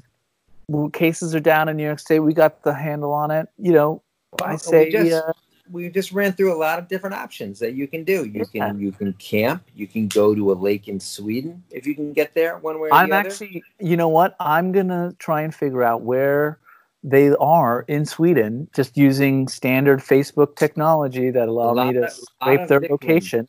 [0.93, 2.21] Cases are down in New York State.
[2.21, 3.49] We got the handle on it.
[3.59, 4.03] You know,
[4.43, 5.33] I say, just, uh,
[5.73, 8.25] we just ran through a lot of different options that you can do.
[8.25, 8.69] You Yeah.
[8.69, 9.65] can you can camp.
[9.75, 12.91] You can go to a lake in Sweden if you can get there one way
[12.91, 13.29] or I'm the other.
[13.31, 14.37] actually, you know what?
[14.39, 16.59] I'm gonna try and figure out where
[17.03, 22.69] they are in Sweden, just using standard Facebook technology that allow me to of- scrape
[22.69, 23.49] their location.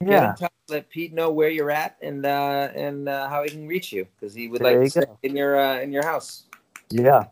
[0.00, 0.34] Yeah,
[0.68, 4.06] let Pete know where you're at and uh, and uh, how he can reach you
[4.14, 6.44] because he would There like to stay in your uh, in your house.
[6.90, 7.24] yeah.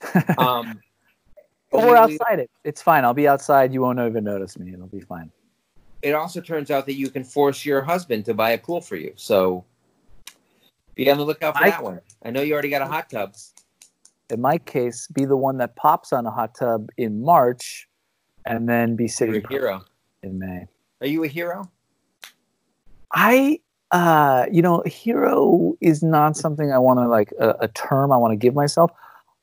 [0.38, 0.80] Um,
[1.72, 2.50] Or we- outside it.
[2.64, 3.04] It's fine.
[3.04, 3.72] I'll be outside.
[3.72, 4.72] You won't even notice me.
[4.72, 5.30] It'll be fine.
[6.02, 8.96] It also turns out that you can force your husband to buy a pool for
[8.96, 9.12] you.
[9.16, 9.64] So
[10.94, 12.00] be on the lookout for I- that one.
[12.24, 13.34] I know you already got a hot tub.
[14.30, 17.86] In my case, be the one that pops on a hot tub in March,
[18.46, 19.84] and then be You're sitting a hero.
[20.22, 20.66] in May.
[21.00, 21.70] Are you a hero?
[23.12, 23.60] I,
[23.90, 28.16] uh, you know, hero is not something I want to like a, a term I
[28.16, 28.90] want to give myself.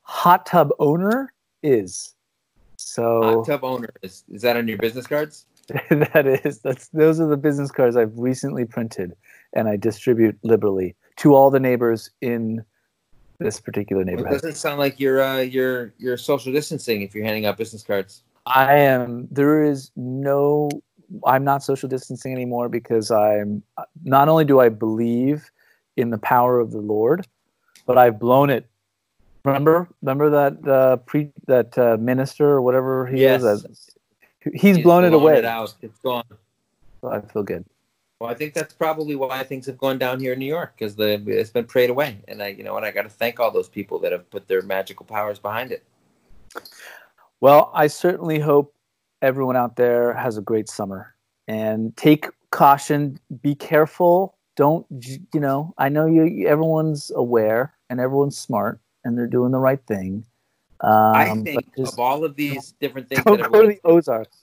[0.02, 2.14] Hot tub owner is.
[2.90, 5.46] So tub owner is is that on your business cards?
[5.90, 9.12] that is that's those are the business cards I've recently printed,
[9.52, 12.64] and I distribute liberally to all the neighbors in
[13.38, 14.42] this particular Well, it neighborhood.
[14.42, 18.24] doesn't sound like you're uh, you're you're social distancing if you're handing out business cards.
[18.46, 19.28] I am.
[19.30, 20.68] There is no.
[21.24, 23.62] I'm not social distancing anymore because I'm.
[24.02, 25.48] Not only do I believe
[25.96, 27.24] in the power of the Lord,
[27.86, 28.68] but I've blown it.
[29.44, 33.44] Remember, remember that uh, pre that uh, minister or whatever he is.
[33.44, 33.58] Uh,
[34.54, 35.38] he's blown it away.
[35.38, 35.74] It out.
[35.80, 36.24] It's gone.
[37.00, 37.64] So I feel good.
[38.18, 40.94] Well, I think that's probably why things have gone down here in New York because
[40.94, 43.50] the it's been prayed away, and I, you know, and I got to thank all
[43.50, 45.84] those people that have put their magical powers behind it.
[47.40, 48.74] Well, I certainly hope
[49.22, 51.14] everyone out there has a great summer
[51.48, 53.18] and take caution.
[53.40, 54.36] Be careful.
[54.54, 54.84] Don't
[55.32, 55.72] you know?
[55.78, 56.46] I know you.
[56.46, 60.24] Everyone's aware and everyone's smart and they're doing the right thing.
[60.80, 63.22] Um, I think just of all of these different things.
[63.24, 64.38] don't go to the Ozarks.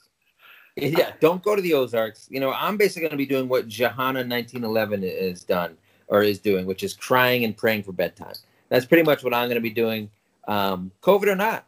[0.76, 2.28] Yeah, don't go to the Ozarks.
[2.30, 5.76] You know, I'm basically going to be doing what Johanna 1911 is done
[6.08, 8.36] or is doing, which is crying and praying for bedtime.
[8.70, 10.12] That's pretty much what I'm going to be doing,
[10.48, 11.66] um, COVID or not,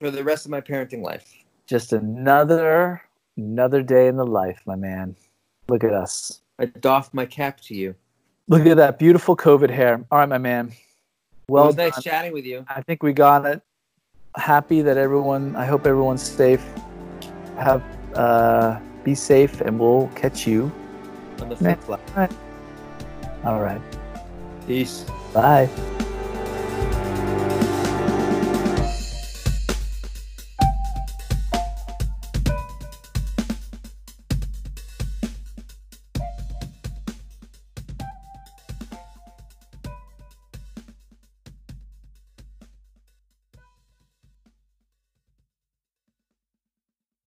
[0.00, 1.32] for the rest of my parenting life.
[1.66, 3.00] Just another
[3.36, 5.16] another day in the life, my man.
[5.68, 6.42] Look at us.
[6.58, 7.94] I doff my cap to you.
[8.48, 10.04] Look at that beautiful COVID hair.
[10.10, 10.72] All right, my man.
[11.48, 12.64] Well, Well, it was nice chatting with you.
[12.68, 13.60] I think we got it.
[14.36, 15.54] Happy that everyone.
[15.56, 16.64] I hope everyone's safe.
[17.58, 17.82] Have
[18.14, 20.72] uh, be safe, and we'll catch you.
[21.40, 21.80] On the flip
[22.14, 22.34] side.
[23.44, 23.80] All right.
[24.66, 25.04] Peace.
[25.32, 25.68] Bye.